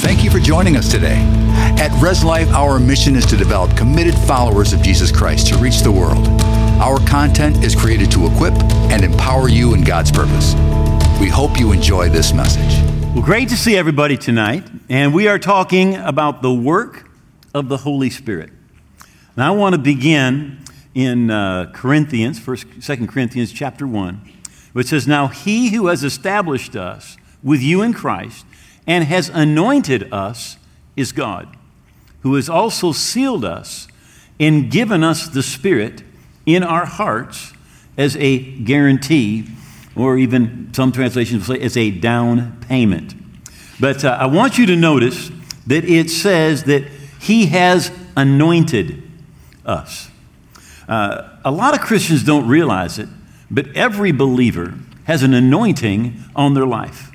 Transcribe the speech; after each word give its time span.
Thank 0.00 0.24
you 0.24 0.30
for 0.30 0.38
joining 0.38 0.78
us 0.78 0.90
today. 0.90 1.18
At 1.78 1.92
Res 2.02 2.24
Life, 2.24 2.48
our 2.54 2.78
mission 2.78 3.16
is 3.16 3.26
to 3.26 3.36
develop 3.36 3.76
committed 3.76 4.14
followers 4.20 4.72
of 4.72 4.80
Jesus 4.80 5.12
Christ 5.12 5.48
to 5.48 5.58
reach 5.58 5.80
the 5.80 5.92
world. 5.92 6.26
Our 6.80 6.98
content 7.06 7.62
is 7.62 7.76
created 7.76 8.10
to 8.12 8.24
equip 8.26 8.54
and 8.90 9.04
empower 9.04 9.50
you 9.50 9.74
in 9.74 9.84
God's 9.84 10.10
purpose. 10.10 10.54
We 11.20 11.28
hope 11.28 11.60
you 11.60 11.72
enjoy 11.72 12.08
this 12.08 12.32
message. 12.32 12.82
Well, 13.14 13.22
great 13.22 13.50
to 13.50 13.58
see 13.58 13.76
everybody 13.76 14.16
tonight. 14.16 14.66
And 14.88 15.12
we 15.12 15.28
are 15.28 15.38
talking 15.38 15.96
about 15.96 16.40
the 16.40 16.52
work 16.52 17.10
of 17.52 17.68
the 17.68 17.76
Holy 17.76 18.08
Spirit. 18.08 18.48
And 19.36 19.44
I 19.44 19.50
want 19.50 19.74
to 19.74 19.78
begin 19.78 20.64
in 20.94 21.30
uh, 21.30 21.72
Corinthians, 21.74 22.38
First, 22.38 22.66
Second 22.80 23.08
Corinthians 23.08 23.52
chapter 23.52 23.86
1, 23.86 24.32
which 24.72 24.86
says, 24.86 25.06
Now 25.06 25.26
he 25.26 25.74
who 25.74 25.88
has 25.88 26.02
established 26.02 26.74
us 26.74 27.18
with 27.42 27.60
you 27.60 27.82
in 27.82 27.92
Christ 27.92 28.46
and 28.90 29.04
has 29.04 29.28
anointed 29.28 30.12
us 30.12 30.56
is 30.96 31.12
God, 31.12 31.46
who 32.22 32.34
has 32.34 32.48
also 32.48 32.90
sealed 32.90 33.44
us 33.44 33.86
and 34.40 34.68
given 34.68 35.04
us 35.04 35.28
the 35.28 35.44
Spirit 35.44 36.02
in 36.44 36.64
our 36.64 36.86
hearts 36.86 37.52
as 37.96 38.16
a 38.16 38.40
guarantee, 38.40 39.46
or 39.94 40.18
even 40.18 40.74
some 40.74 40.90
translations 40.90 41.46
say 41.46 41.60
as 41.60 41.76
a 41.76 41.92
down 41.92 42.58
payment. 42.62 43.14
But 43.78 44.04
uh, 44.04 44.18
I 44.20 44.26
want 44.26 44.58
you 44.58 44.66
to 44.66 44.74
notice 44.74 45.30
that 45.68 45.84
it 45.84 46.10
says 46.10 46.64
that 46.64 46.82
He 47.20 47.46
has 47.46 47.92
anointed 48.16 49.04
us. 49.64 50.10
Uh, 50.88 51.28
a 51.44 51.52
lot 51.52 51.74
of 51.74 51.80
Christians 51.80 52.24
don't 52.24 52.48
realize 52.48 52.98
it, 52.98 53.08
but 53.52 53.68
every 53.76 54.10
believer 54.10 54.74
has 55.04 55.22
an 55.22 55.32
anointing 55.32 56.24
on 56.34 56.54
their 56.54 56.66
life. 56.66 57.09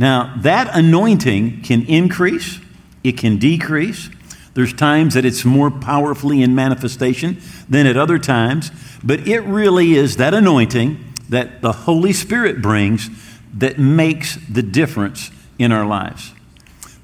Now, 0.00 0.32
that 0.38 0.70
anointing 0.74 1.60
can 1.60 1.84
increase, 1.84 2.58
it 3.04 3.18
can 3.18 3.36
decrease. 3.36 4.08
There's 4.54 4.72
times 4.72 5.12
that 5.12 5.26
it's 5.26 5.44
more 5.44 5.70
powerfully 5.70 6.40
in 6.42 6.54
manifestation 6.54 7.38
than 7.68 7.86
at 7.86 7.98
other 7.98 8.18
times, 8.18 8.70
but 9.04 9.28
it 9.28 9.40
really 9.40 9.92
is 9.92 10.16
that 10.16 10.32
anointing 10.32 11.04
that 11.28 11.60
the 11.60 11.72
Holy 11.72 12.14
Spirit 12.14 12.62
brings 12.62 13.10
that 13.52 13.78
makes 13.78 14.36
the 14.48 14.62
difference 14.62 15.30
in 15.58 15.70
our 15.70 15.84
lives. 15.84 16.32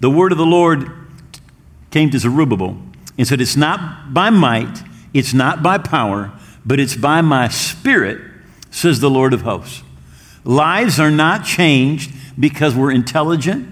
The 0.00 0.08
word 0.08 0.32
of 0.32 0.38
the 0.38 0.46
Lord 0.46 0.90
came 1.90 2.08
to 2.12 2.18
Zerubbabel 2.18 2.78
and 3.18 3.28
said, 3.28 3.42
It's 3.42 3.56
not 3.56 4.14
by 4.14 4.30
might, 4.30 4.82
it's 5.12 5.34
not 5.34 5.62
by 5.62 5.76
power, 5.76 6.32
but 6.64 6.80
it's 6.80 6.96
by 6.96 7.20
my 7.20 7.48
spirit, 7.48 8.22
says 8.70 9.00
the 9.00 9.10
Lord 9.10 9.34
of 9.34 9.42
hosts. 9.42 9.82
Lives 10.44 10.98
are 10.98 11.10
not 11.10 11.44
changed 11.44 12.12
because 12.38 12.74
we're 12.74 12.90
intelligent 12.90 13.68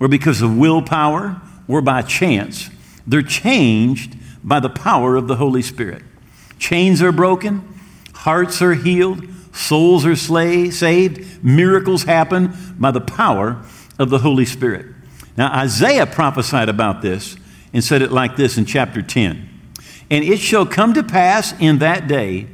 or 0.00 0.08
because 0.08 0.42
of 0.42 0.56
willpower 0.56 1.40
or 1.66 1.80
by 1.80 2.02
chance. 2.02 2.70
They're 3.06 3.22
changed 3.22 4.16
by 4.42 4.60
the 4.60 4.70
power 4.70 5.16
of 5.16 5.28
the 5.28 5.36
Holy 5.36 5.62
Spirit. 5.62 6.02
Chains 6.58 7.02
are 7.02 7.12
broken, 7.12 7.80
hearts 8.14 8.60
are 8.62 8.74
healed, 8.74 9.24
souls 9.52 10.04
are 10.06 10.16
slay, 10.16 10.70
saved, 10.70 11.42
miracles 11.44 12.04
happen 12.04 12.52
by 12.78 12.90
the 12.90 13.00
power 13.00 13.62
of 13.98 14.10
the 14.10 14.18
Holy 14.18 14.44
Spirit. 14.44 14.86
Now, 15.36 15.52
Isaiah 15.56 16.06
prophesied 16.06 16.68
about 16.68 17.02
this 17.02 17.36
and 17.72 17.82
said 17.84 18.02
it 18.02 18.10
like 18.10 18.36
this 18.36 18.58
in 18.58 18.64
chapter 18.64 19.02
10 19.02 19.48
And 20.10 20.24
it 20.24 20.38
shall 20.38 20.66
come 20.66 20.94
to 20.94 21.02
pass 21.02 21.54
in 21.60 21.78
that 21.78 22.08
day 22.08 22.48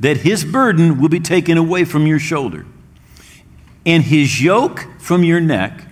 that 0.00 0.18
his 0.18 0.44
burden 0.44 1.00
will 1.00 1.08
be 1.08 1.20
taken 1.20 1.58
away 1.58 1.84
from 1.84 2.06
your 2.06 2.18
shoulder, 2.18 2.64
and 3.88 4.04
his 4.04 4.42
yoke 4.42 4.86
from 4.98 5.24
your 5.24 5.40
neck, 5.40 5.82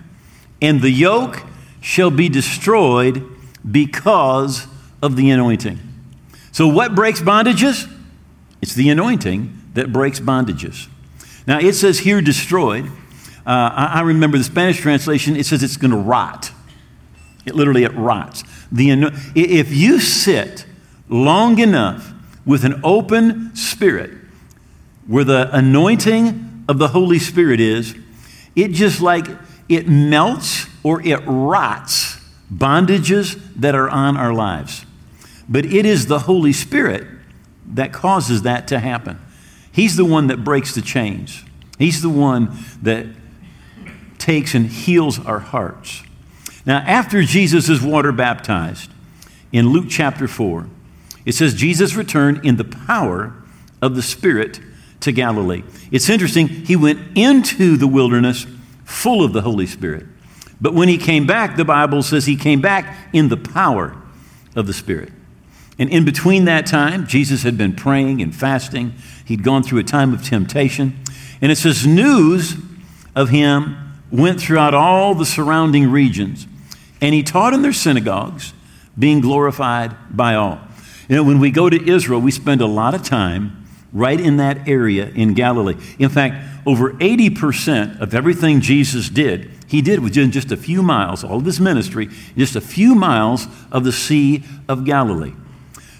and 0.60 0.82
the 0.82 0.90
yoke 0.90 1.42
shall 1.80 2.10
be 2.10 2.28
destroyed 2.28 3.26
because 3.68 4.66
of 5.02 5.16
the 5.16 5.30
anointing. 5.30 5.78
So, 6.52 6.68
what 6.68 6.94
breaks 6.94 7.22
bondages? 7.22 7.90
It's 8.60 8.74
the 8.74 8.90
anointing 8.90 9.70
that 9.72 9.94
breaks 9.94 10.20
bondages. 10.20 10.88
Now, 11.46 11.58
it 11.58 11.72
says 11.72 12.00
here 12.00 12.20
destroyed. 12.20 12.86
Uh, 13.46 13.70
I, 13.72 13.90
I, 13.94 14.00
remember 14.02 14.36
the 14.36 14.44
Spanish 14.44 14.78
translation, 14.78 15.34
it 15.34 15.46
says 15.46 15.62
it's 15.62 15.78
going 15.78 15.92
to 15.92 15.96
rot. 15.96 16.50
It 17.46 17.54
literally, 17.54 17.84
it 17.84 17.94
rots. 17.94 18.42
The, 18.70 18.90
if 19.34 19.72
you 19.72 20.00
sit 20.00 20.66
long 21.08 21.58
enough 21.60 22.12
with 22.44 22.64
an 22.64 22.78
open 22.84 23.56
spirit 23.56 24.10
where 25.06 25.24
the 25.24 25.48
anointing 25.56 26.55
of 26.68 26.78
the 26.78 26.88
Holy 26.88 27.18
Spirit 27.18 27.60
is, 27.60 27.94
it 28.54 28.68
just 28.68 29.00
like 29.00 29.26
it 29.68 29.88
melts 29.88 30.66
or 30.82 31.00
it 31.06 31.20
rots 31.26 32.18
bondages 32.52 33.40
that 33.56 33.74
are 33.74 33.88
on 33.88 34.16
our 34.16 34.32
lives. 34.32 34.84
But 35.48 35.66
it 35.66 35.86
is 35.86 36.06
the 36.06 36.20
Holy 36.20 36.52
Spirit 36.52 37.06
that 37.68 37.92
causes 37.92 38.42
that 38.42 38.68
to 38.68 38.78
happen. 38.78 39.20
He's 39.72 39.96
the 39.96 40.04
one 40.04 40.28
that 40.28 40.44
breaks 40.44 40.74
the 40.74 40.80
chains. 40.80 41.44
He's 41.78 42.02
the 42.02 42.08
one 42.08 42.56
that 42.82 43.06
takes 44.18 44.54
and 44.54 44.66
heals 44.66 45.24
our 45.24 45.40
hearts. 45.40 46.02
Now, 46.64 46.78
after 46.78 47.22
Jesus 47.22 47.68
is 47.68 47.82
water 47.82 48.10
baptized, 48.10 48.90
in 49.52 49.70
Luke 49.70 49.86
chapter 49.88 50.26
4, 50.26 50.66
it 51.24 51.32
says 51.32 51.54
Jesus 51.54 51.94
returned 51.94 52.44
in 52.44 52.56
the 52.56 52.64
power 52.64 53.34
of 53.82 53.94
the 53.94 54.02
Spirit 54.02 54.60
to 55.06 55.12
Galilee. 55.12 55.62
It's 55.90 56.08
interesting, 56.10 56.48
he 56.48 56.76
went 56.76 57.16
into 57.16 57.76
the 57.76 57.86
wilderness 57.86 58.46
full 58.84 59.24
of 59.24 59.32
the 59.32 59.40
Holy 59.40 59.66
Spirit. 59.66 60.04
But 60.60 60.74
when 60.74 60.88
he 60.88 60.98
came 60.98 61.26
back, 61.26 61.56
the 61.56 61.64
Bible 61.64 62.02
says 62.02 62.26
he 62.26 62.36
came 62.36 62.60
back 62.60 62.96
in 63.12 63.28
the 63.28 63.36
power 63.36 63.96
of 64.54 64.66
the 64.66 64.72
Spirit. 64.72 65.12
And 65.78 65.90
in 65.90 66.04
between 66.04 66.46
that 66.46 66.66
time, 66.66 67.06
Jesus 67.06 67.42
had 67.42 67.56
been 67.58 67.74
praying 67.74 68.22
and 68.22 68.34
fasting. 68.34 68.94
He'd 69.24 69.42
gone 69.42 69.62
through 69.62 69.78
a 69.78 69.84
time 69.84 70.12
of 70.12 70.24
temptation. 70.24 70.98
And 71.40 71.52
it 71.52 71.56
says 71.56 71.86
news 71.86 72.56
of 73.14 73.28
him 73.28 73.76
went 74.10 74.40
throughout 74.40 74.74
all 74.74 75.14
the 75.14 75.26
surrounding 75.26 75.90
regions. 75.90 76.46
And 77.00 77.14
he 77.14 77.22
taught 77.22 77.52
in 77.52 77.62
their 77.62 77.74
synagogues, 77.74 78.54
being 78.98 79.20
glorified 79.20 79.94
by 80.10 80.34
all. 80.34 80.60
You 81.08 81.16
know, 81.16 81.24
when 81.24 81.38
we 81.38 81.50
go 81.50 81.68
to 81.68 81.88
Israel, 81.88 82.20
we 82.20 82.30
spend 82.30 82.62
a 82.62 82.66
lot 82.66 82.94
of 82.94 83.02
time 83.02 83.65
right 83.92 84.20
in 84.20 84.36
that 84.36 84.68
area 84.68 85.08
in 85.10 85.34
Galilee. 85.34 85.76
In 85.98 86.08
fact, 86.08 86.36
over 86.66 86.92
80% 86.94 88.00
of 88.00 88.14
everything 88.14 88.60
Jesus 88.60 89.08
did, 89.08 89.50
he 89.68 89.82
did 89.82 90.00
within 90.00 90.30
just 90.30 90.52
a 90.52 90.56
few 90.56 90.82
miles, 90.82 91.24
all 91.24 91.38
of 91.38 91.44
his 91.44 91.60
ministry, 91.60 92.08
just 92.36 92.56
a 92.56 92.60
few 92.60 92.94
miles 92.94 93.46
of 93.72 93.84
the 93.84 93.92
Sea 93.92 94.44
of 94.68 94.84
Galilee. 94.84 95.32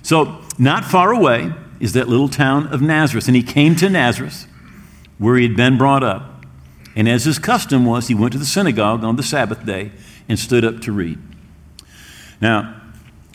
So, 0.03 0.41
not 0.59 0.85
far 0.85 1.13
away 1.13 1.53
is 1.81 1.93
that 1.93 2.09
little 2.09 2.29
town 2.29 2.69
of 2.69 2.81
Nazareth. 2.81 3.27
And 3.27 3.37
he 3.37 3.43
came 3.43 3.75
to 3.77 3.91
Nazareth, 3.91 4.47
where 5.19 5.37
he 5.37 5.47
had 5.47 5.57
been 5.57 5.77
brought 5.77 6.03
up. 6.03 6.45
And 6.95 7.09
as 7.09 7.25
his 7.25 7.39
custom 7.39 7.85
was, 7.85 8.09
he 8.09 8.15
went 8.15 8.33
to 8.33 8.39
the 8.39 8.47
synagogue 8.47 9.05
on 9.05 9.17
the 9.17 9.23
Sabbath 9.23 9.65
day 9.67 9.93
and 10.29 10.39
stood 10.39 10.65
up 10.65 10.81
to 10.83 10.93
read. 10.93 11.19
Now, 12.41 12.76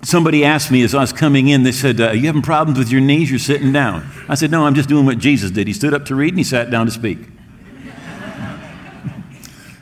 somebody 0.03 0.43
asked 0.43 0.71
me 0.71 0.81
as 0.83 0.95
I 0.95 1.01
was 1.01 1.13
coming 1.13 1.47
in, 1.47 1.63
they 1.63 1.71
said, 1.71 1.99
uh, 1.99 2.11
You 2.11 2.27
having 2.27 2.41
problems 2.41 2.77
with 2.79 2.91
your 2.91 3.01
knees? 3.01 3.29
You're 3.29 3.39
sitting 3.39 3.71
down. 3.71 4.09
I 4.27 4.35
said, 4.35 4.51
No, 4.51 4.65
I'm 4.65 4.75
just 4.75 4.89
doing 4.89 5.05
what 5.05 5.17
Jesus 5.17 5.51
did. 5.51 5.67
He 5.67 5.73
stood 5.73 5.93
up 5.93 6.05
to 6.05 6.15
read 6.15 6.29
and 6.29 6.39
he 6.39 6.43
sat 6.43 6.69
down 6.69 6.85
to 6.85 6.91
speak. 6.91 7.19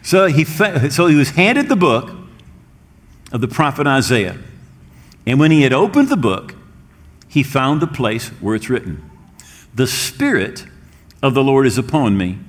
so, 0.02 0.28
he 0.28 0.44
fa- 0.44 0.92
so 0.92 1.08
he 1.08 1.16
was 1.16 1.32
handed 1.32 1.70
the 1.70 1.76
book 1.76 2.12
of 3.32 3.42
the 3.42 3.48
prophet 3.48 3.88
Isaiah. 3.88 4.38
And 5.26 5.40
when 5.40 5.52
he 5.52 5.62
had 5.62 5.74
opened 5.74 6.10
the 6.10 6.18
book, 6.18 6.56
he 7.28 7.44
found 7.44 7.82
the 7.82 7.88
place 7.88 8.30
where 8.40 8.56
it's 8.56 8.70
written 8.70 9.10
The 9.76 9.88
Spirit 9.88 10.66
of 11.22 11.34
the 11.34 11.44
Lord 11.44 11.68
is 11.68 11.78
upon 11.78 12.18
me 12.18 12.40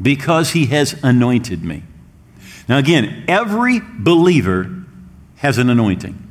because 0.00 0.52
he 0.52 0.66
has 0.66 0.98
anointed 1.02 1.62
me. 1.62 1.82
Now, 2.68 2.78
again, 2.78 3.24
every 3.28 3.80
believer 3.80 4.84
has 5.36 5.58
an 5.58 5.68
anointing. 5.68 6.29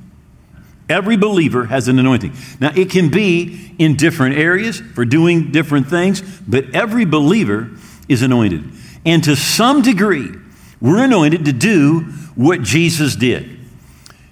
Every 0.89 1.17
believer 1.17 1.65
has 1.65 1.87
an 1.87 1.99
anointing. 1.99 2.33
Now, 2.59 2.71
it 2.75 2.89
can 2.89 3.09
be 3.09 3.75
in 3.77 3.95
different 3.95 4.37
areas 4.37 4.79
for 4.79 5.05
doing 5.05 5.51
different 5.51 5.87
things, 5.87 6.21
but 6.47 6.73
every 6.73 7.05
believer 7.05 7.69
is 8.07 8.23
anointed. 8.23 8.63
And 9.05 9.23
to 9.23 9.35
some 9.35 9.83
degree, 9.83 10.31
we're 10.81 11.03
anointed 11.03 11.45
to 11.45 11.53
do 11.53 12.01
what 12.33 12.63
Jesus 12.63 13.15
did. 13.15 13.59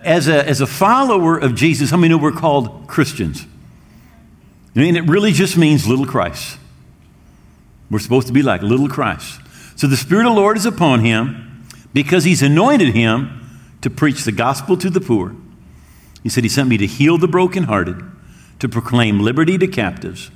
As 0.01 0.27
a, 0.27 0.47
as 0.47 0.59
a 0.59 0.67
follower 0.67 1.37
of 1.37 1.53
Jesus, 1.53 1.91
how 1.91 1.97
many 1.97 2.09
know 2.09 2.17
we're 2.17 2.31
called 2.31 2.87
Christians? 2.87 3.45
And 4.73 4.97
it 4.97 5.01
really 5.01 5.31
just 5.31 5.57
means 5.57 5.87
little 5.87 6.05
Christ. 6.05 6.57
We're 7.89 7.99
supposed 7.99 8.27
to 8.27 8.33
be 8.33 8.41
like 8.41 8.61
little 8.61 8.89
Christ. 8.89 9.41
So 9.75 9.87
the 9.87 9.97
Spirit 9.97 10.25
of 10.25 10.33
the 10.33 10.41
Lord 10.41 10.57
is 10.57 10.65
upon 10.65 11.01
him 11.01 11.67
because 11.93 12.23
he's 12.23 12.41
anointed 12.41 12.95
him 12.95 13.59
to 13.81 13.89
preach 13.89 14.23
the 14.23 14.31
gospel 14.31 14.75
to 14.77 14.89
the 14.89 15.01
poor. 15.01 15.35
He 16.23 16.29
said, 16.29 16.43
He 16.43 16.49
sent 16.49 16.69
me 16.69 16.77
to 16.77 16.87
heal 16.87 17.17
the 17.17 17.27
brokenhearted, 17.27 18.03
to 18.59 18.69
proclaim 18.69 19.19
liberty 19.19 19.57
to 19.57 19.67
captives, 19.67 20.31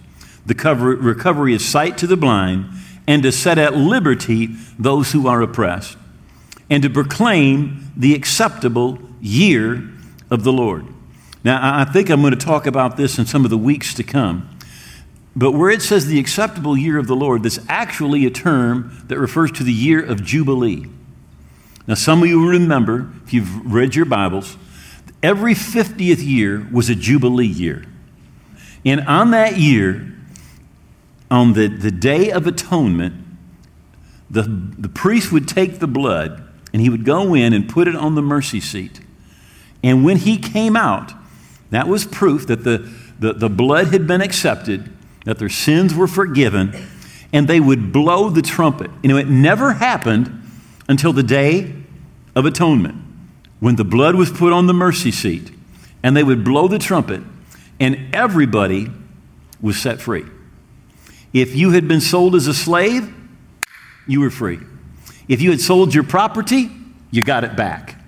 the 0.45 0.55
cover, 0.55 0.95
recovery 0.95 1.55
of 1.55 1.61
sight 1.61 1.97
to 1.99 2.07
the 2.07 2.17
blind, 2.17 2.65
and 3.07 3.23
to 3.23 3.31
set 3.31 3.57
at 3.57 3.75
liberty 3.75 4.47
those 4.77 5.11
who 5.11 5.27
are 5.27 5.41
oppressed, 5.41 5.97
and 6.69 6.83
to 6.83 6.89
proclaim 6.89 7.91
the 7.95 8.13
acceptable 8.13 8.99
year 9.19 9.89
of 10.29 10.43
the 10.43 10.53
Lord. 10.53 10.85
Now, 11.43 11.59
I 11.79 11.85
think 11.85 12.09
I'm 12.09 12.21
going 12.21 12.37
to 12.37 12.45
talk 12.45 12.67
about 12.67 12.97
this 12.97 13.17
in 13.17 13.25
some 13.25 13.43
of 13.43 13.49
the 13.49 13.57
weeks 13.57 13.93
to 13.95 14.03
come. 14.03 14.47
But 15.35 15.53
where 15.53 15.69
it 15.69 15.81
says 15.81 16.05
the 16.05 16.19
acceptable 16.19 16.77
year 16.77 16.97
of 16.97 17.07
the 17.07 17.15
Lord, 17.15 17.43
that's 17.43 17.59
actually 17.69 18.25
a 18.25 18.29
term 18.29 19.03
that 19.07 19.17
refers 19.17 19.51
to 19.53 19.63
the 19.63 19.73
year 19.73 20.03
of 20.03 20.23
Jubilee. 20.23 20.85
Now, 21.87 21.95
some 21.95 22.21
of 22.21 22.29
you 22.29 22.47
remember, 22.47 23.09
if 23.25 23.33
you've 23.33 23.73
read 23.73 23.95
your 23.95 24.05
Bibles, 24.05 24.57
every 25.23 25.53
50th 25.53 26.25
year 26.25 26.67
was 26.71 26.89
a 26.89 26.95
Jubilee 26.95 27.45
year. 27.47 27.85
And 28.85 29.01
on 29.01 29.31
that 29.31 29.57
year, 29.57 30.13
on 31.29 31.53
the, 31.53 31.67
the 31.67 31.91
Day 31.91 32.31
of 32.31 32.47
Atonement, 32.47 33.15
the, 34.29 34.43
the 34.43 34.89
priest 34.89 35.31
would 35.31 35.47
take 35.47 35.79
the 35.79 35.87
blood 35.87 36.47
and 36.73 36.81
he 36.81 36.89
would 36.89 37.05
go 37.05 37.33
in 37.33 37.53
and 37.53 37.67
put 37.67 37.87
it 37.87 37.95
on 37.95 38.15
the 38.15 38.21
mercy 38.21 38.59
seat. 38.59 39.01
And 39.83 40.05
when 40.05 40.17
he 40.17 40.37
came 40.37 40.75
out, 40.75 41.13
that 41.69 41.87
was 41.87 42.05
proof 42.05 42.47
that 42.47 42.63
the, 42.63 42.89
the, 43.19 43.33
the 43.33 43.49
blood 43.49 43.87
had 43.87 44.07
been 44.07 44.21
accepted, 44.21 44.91
that 45.25 45.37
their 45.37 45.49
sins 45.49 45.93
were 45.93 46.07
forgiven, 46.07 46.73
and 47.33 47.47
they 47.47 47.59
would 47.59 47.91
blow 47.91 48.29
the 48.29 48.41
trumpet. 48.41 48.89
You 49.03 49.09
know, 49.09 49.17
it 49.17 49.27
never 49.27 49.73
happened 49.73 50.43
until 50.87 51.13
the 51.13 51.23
day 51.23 51.73
of 52.35 52.45
atonement 52.45 53.10
when 53.61 53.75
the 53.77 53.85
blood 53.85 54.15
was 54.15 54.29
put 54.31 54.51
on 54.51 54.65
the 54.67 54.73
mercy 54.73 55.11
seat, 55.11 55.51
and 56.03 56.17
they 56.17 56.23
would 56.23 56.43
blow 56.43 56.67
the 56.67 56.79
trumpet, 56.79 57.21
and 57.79 58.13
everybody 58.13 58.89
was 59.61 59.79
set 59.79 60.01
free. 60.01 60.25
If 61.31 61.55
you 61.55 61.71
had 61.71 61.87
been 61.87 62.01
sold 62.01 62.35
as 62.35 62.47
a 62.47 62.55
slave, 62.55 63.13
you 64.07 64.19
were 64.19 64.31
free. 64.31 64.59
If 65.27 65.41
you 65.41 65.51
had 65.51 65.61
sold 65.61 65.93
your 65.93 66.03
property, 66.03 66.71
you 67.11 67.23
got 67.23 67.43
it 67.43 67.55
back. 67.55 68.01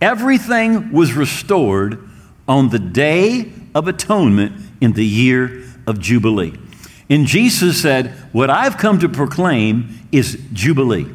Everything 0.00 0.92
was 0.92 1.12
restored 1.12 2.06
on 2.48 2.70
the 2.70 2.78
day 2.80 3.52
of 3.76 3.86
atonement 3.86 4.52
in 4.80 4.94
the 4.94 5.06
year 5.06 5.64
of 5.86 6.00
Jubilee. 6.00 6.58
And 7.08 7.24
Jesus 7.24 7.80
said, 7.80 8.10
What 8.32 8.50
I've 8.50 8.76
come 8.76 8.98
to 8.98 9.08
proclaim 9.08 10.08
is 10.10 10.42
Jubilee, 10.52 11.06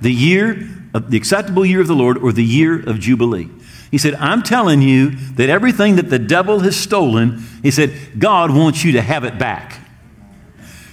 the 0.00 0.12
year 0.12 0.68
the 0.92 1.16
acceptable 1.16 1.64
year 1.64 1.80
of 1.80 1.86
the 1.86 1.94
Lord 1.94 2.18
or 2.18 2.32
the 2.32 2.44
year 2.44 2.78
of 2.78 2.98
Jubilee. 2.98 3.48
He 3.90 3.98
said, 3.98 4.14
I'm 4.14 4.42
telling 4.42 4.82
you 4.82 5.10
that 5.10 5.48
everything 5.48 5.96
that 5.96 6.10
the 6.10 6.18
devil 6.18 6.60
has 6.60 6.76
stolen, 6.76 7.42
he 7.62 7.70
said, 7.70 8.18
God 8.18 8.50
wants 8.50 8.84
you 8.84 8.92
to 8.92 9.02
have 9.02 9.24
it 9.24 9.38
back. 9.38 9.80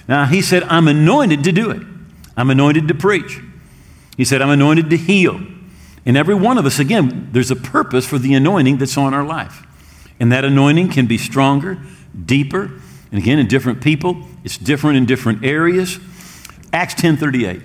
Now, 0.08 0.26
he 0.26 0.40
said, 0.40 0.62
I'm 0.64 0.88
anointed 0.88 1.44
to 1.44 1.52
do 1.52 1.70
it. 1.70 1.82
I'm 2.36 2.50
anointed 2.50 2.88
to 2.88 2.94
preach. 2.94 3.40
He 4.16 4.24
said, 4.24 4.40
I'm 4.40 4.50
anointed 4.50 4.88
to 4.90 4.96
heal. 4.96 5.40
And 6.06 6.16
every 6.16 6.34
one 6.34 6.56
of 6.56 6.64
us, 6.64 6.78
again, 6.78 7.28
there's 7.32 7.50
a 7.50 7.56
purpose 7.56 8.06
for 8.06 8.18
the 8.18 8.32
anointing 8.34 8.78
that's 8.78 8.96
on 8.96 9.12
our 9.12 9.24
life. 9.24 9.66
And 10.20 10.30
that 10.32 10.44
anointing 10.44 10.90
can 10.90 11.06
be 11.06 11.18
stronger, 11.18 11.78
deeper, 12.24 12.70
and 13.10 13.20
again, 13.20 13.38
in 13.38 13.46
different 13.46 13.80
people, 13.80 14.24
it's 14.44 14.58
different 14.58 14.96
in 14.96 15.06
different 15.06 15.44
areas. 15.44 15.98
Acts 16.72 16.94
10:38 16.94 17.62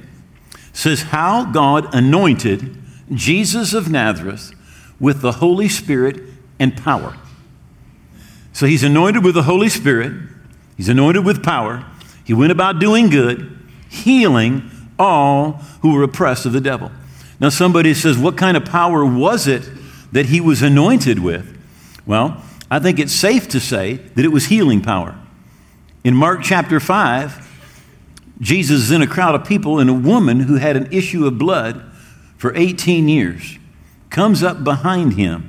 says 0.73 1.03
how 1.03 1.45
God 1.45 1.93
anointed 1.93 2.77
Jesus 3.13 3.73
of 3.73 3.89
Nazareth 3.89 4.53
with 4.99 5.21
the 5.21 5.33
Holy 5.33 5.67
Spirit 5.67 6.21
and 6.59 6.77
power. 6.77 7.17
So 8.53 8.65
he's 8.65 8.83
anointed 8.83 9.23
with 9.23 9.35
the 9.35 9.43
Holy 9.43 9.69
Spirit, 9.69 10.13
he's 10.77 10.89
anointed 10.89 11.25
with 11.25 11.43
power. 11.43 11.85
He 12.23 12.33
went 12.33 12.51
about 12.51 12.79
doing 12.79 13.09
good, 13.09 13.59
healing 13.89 14.69
all 14.97 15.53
who 15.81 15.93
were 15.93 16.03
oppressed 16.03 16.45
of 16.45 16.53
the 16.53 16.61
devil. 16.61 16.91
Now, 17.39 17.49
somebody 17.49 17.93
says, 17.93 18.17
What 18.17 18.37
kind 18.37 18.55
of 18.55 18.65
power 18.65 19.03
was 19.03 19.47
it 19.47 19.67
that 20.11 20.27
he 20.27 20.39
was 20.39 20.61
anointed 20.61 21.19
with? 21.19 21.57
Well, 22.05 22.41
I 22.69 22.79
think 22.79 22.99
it's 22.99 23.13
safe 23.13 23.49
to 23.49 23.59
say 23.59 23.93
that 23.93 24.23
it 24.23 24.29
was 24.29 24.45
healing 24.45 24.81
power. 24.81 25.17
In 26.03 26.15
Mark 26.15 26.41
chapter 26.43 26.79
5, 26.79 27.50
Jesus 28.41 28.81
is 28.81 28.91
in 28.91 29.01
a 29.01 29.07
crowd 29.07 29.35
of 29.35 29.45
people, 29.45 29.79
and 29.79 29.89
a 29.89 29.93
woman 29.93 30.41
who 30.41 30.55
had 30.55 30.75
an 30.75 30.91
issue 30.91 31.25
of 31.25 31.37
blood 31.37 31.81
for 32.37 32.53
18 32.55 33.07
years 33.07 33.57
comes 34.09 34.43
up 34.43 34.63
behind 34.63 35.13
him. 35.13 35.47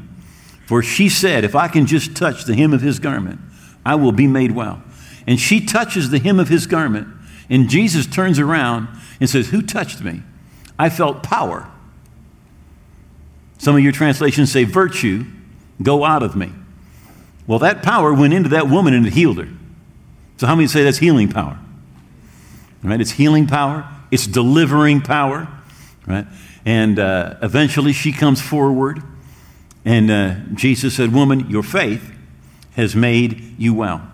For 0.66 0.82
she 0.82 1.08
said, 1.08 1.42
If 1.42 1.56
I 1.56 1.66
can 1.66 1.86
just 1.86 2.14
touch 2.14 2.44
the 2.44 2.54
hem 2.54 2.72
of 2.72 2.82
his 2.82 2.98
garment, 3.00 3.40
I 3.84 3.96
will 3.96 4.12
be 4.12 4.26
made 4.28 4.52
well. 4.52 4.82
And 5.26 5.40
she 5.40 5.64
touches 5.64 6.10
the 6.10 6.20
hem 6.20 6.38
of 6.38 6.48
his 6.48 6.66
garment, 6.66 7.08
and 7.50 7.68
Jesus 7.68 8.06
turns 8.06 8.38
around 8.38 8.88
and 9.18 9.28
says, 9.28 9.48
Who 9.48 9.62
touched 9.62 10.02
me? 10.02 10.22
I 10.78 10.90
felt 10.90 11.22
power 11.22 11.72
some 13.62 13.76
of 13.76 13.82
your 13.84 13.92
translations 13.92 14.50
say 14.50 14.64
virtue, 14.64 15.24
go 15.80 16.04
out 16.04 16.24
of 16.24 16.34
me. 16.34 16.50
Well, 17.46 17.60
that 17.60 17.80
power 17.80 18.12
went 18.12 18.34
into 18.34 18.48
that 18.48 18.68
woman 18.68 18.92
and 18.92 19.06
it 19.06 19.12
healed 19.12 19.38
her. 19.38 19.48
So, 20.38 20.48
how 20.48 20.56
many 20.56 20.66
say 20.66 20.82
that's 20.82 20.98
healing 20.98 21.28
power? 21.28 21.60
Right? 22.82 23.00
It's 23.00 23.12
healing 23.12 23.46
power, 23.46 23.88
it's 24.10 24.26
delivering 24.26 25.00
power, 25.02 25.48
right? 26.06 26.26
And 26.64 26.98
uh, 26.98 27.36
eventually 27.42 27.92
she 27.92 28.12
comes 28.12 28.40
forward, 28.40 29.02
and 29.84 30.10
uh, 30.10 30.34
Jesus 30.54 30.96
said, 30.96 31.12
Woman, 31.12 31.48
your 31.48 31.62
faith 31.62 32.12
has 32.72 32.94
made 32.96 33.54
you 33.58 33.74
well. 33.74 34.06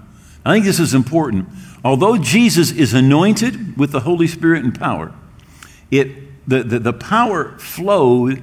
I 0.44 0.54
think 0.54 0.64
this 0.64 0.80
is 0.80 0.94
important. 0.94 1.48
Although 1.84 2.16
Jesus 2.16 2.70
is 2.70 2.94
anointed 2.94 3.76
with 3.76 3.92
the 3.92 4.00
Holy 4.00 4.26
Spirit 4.26 4.64
and 4.64 4.78
power, 4.78 5.12
it, 5.90 6.48
the, 6.48 6.62
the, 6.62 6.78
the 6.78 6.92
power 6.92 7.56
flowed 7.58 8.42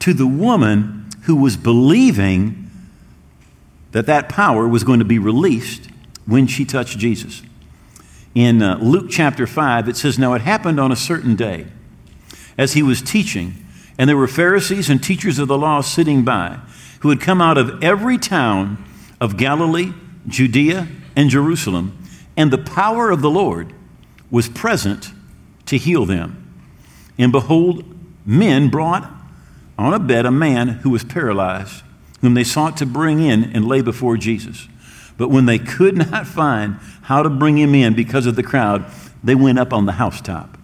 to 0.00 0.14
the 0.14 0.26
woman 0.26 1.08
who 1.22 1.36
was 1.36 1.56
believing 1.56 2.70
that 3.92 4.06
that 4.06 4.28
power 4.28 4.68
was 4.68 4.84
going 4.84 4.98
to 4.98 5.04
be 5.04 5.18
released 5.18 5.88
when 6.26 6.46
she 6.46 6.64
touched 6.64 6.98
Jesus. 6.98 7.42
In 8.38 8.62
uh, 8.62 8.78
Luke 8.80 9.06
chapter 9.10 9.48
5, 9.48 9.88
it 9.88 9.96
says, 9.96 10.16
Now 10.16 10.34
it 10.34 10.42
happened 10.42 10.78
on 10.78 10.92
a 10.92 10.96
certain 10.96 11.34
day 11.34 11.66
as 12.56 12.74
he 12.74 12.84
was 12.84 13.02
teaching, 13.02 13.66
and 13.98 14.08
there 14.08 14.16
were 14.16 14.28
Pharisees 14.28 14.88
and 14.88 15.02
teachers 15.02 15.40
of 15.40 15.48
the 15.48 15.58
law 15.58 15.80
sitting 15.80 16.22
by 16.22 16.60
who 17.00 17.08
had 17.08 17.20
come 17.20 17.40
out 17.40 17.58
of 17.58 17.82
every 17.82 18.16
town 18.16 18.84
of 19.20 19.36
Galilee, 19.36 19.92
Judea, 20.28 20.86
and 21.16 21.28
Jerusalem, 21.28 22.00
and 22.36 22.52
the 22.52 22.58
power 22.58 23.10
of 23.10 23.22
the 23.22 23.30
Lord 23.30 23.72
was 24.30 24.48
present 24.48 25.10
to 25.66 25.76
heal 25.76 26.06
them. 26.06 26.62
And 27.18 27.32
behold, 27.32 27.92
men 28.24 28.68
brought 28.68 29.10
on 29.76 29.92
a 29.92 29.98
bed 29.98 30.26
a 30.26 30.30
man 30.30 30.68
who 30.68 30.90
was 30.90 31.02
paralyzed, 31.02 31.82
whom 32.20 32.34
they 32.34 32.44
sought 32.44 32.76
to 32.76 32.86
bring 32.86 33.18
in 33.18 33.42
and 33.52 33.66
lay 33.66 33.80
before 33.80 34.16
Jesus. 34.16 34.68
But 35.18 35.28
when 35.28 35.44
they 35.44 35.58
could 35.58 35.96
not 36.10 36.26
find 36.26 36.76
how 37.02 37.22
to 37.22 37.28
bring 37.28 37.58
him 37.58 37.74
in 37.74 37.94
because 37.94 38.24
of 38.24 38.36
the 38.36 38.42
crowd, 38.42 38.86
they 39.22 39.34
went 39.34 39.58
up 39.58 39.74
on 39.74 39.84
the 39.84 39.92
housetop. 39.92 40.56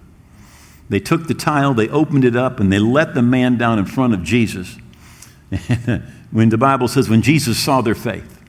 They 0.89 1.01
took 1.01 1.27
the 1.27 1.35
tile, 1.35 1.75
they 1.75 1.89
opened 1.89 2.25
it 2.25 2.37
up, 2.37 2.61
and 2.61 2.73
they 2.73 2.79
let 2.79 3.15
the 3.15 3.23
man 3.23 3.59
down 3.59 3.79
in 3.79 3.85
front 3.85 4.15
of 4.15 4.23
Jesus. 4.23 4.79
when 6.31 6.49
the 6.49 6.59
Bible 6.59 6.89
says, 6.89 7.09
when 7.09 7.21
Jesus 7.21 7.59
saw 7.59 7.81
their 7.81 7.95
faith. 7.95 8.41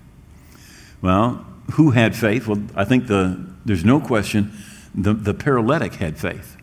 Well, 1.01 1.45
who 1.74 1.91
had 1.91 2.15
faith? 2.15 2.47
Well, 2.47 2.62
I 2.75 2.85
think 2.85 3.07
the, 3.07 3.43
there's 3.65 3.83
no 3.83 4.00
question 4.00 4.53
the, 4.93 5.13
the 5.13 5.33
paralytic 5.33 5.95
had 5.95 6.17
faith. 6.17 6.55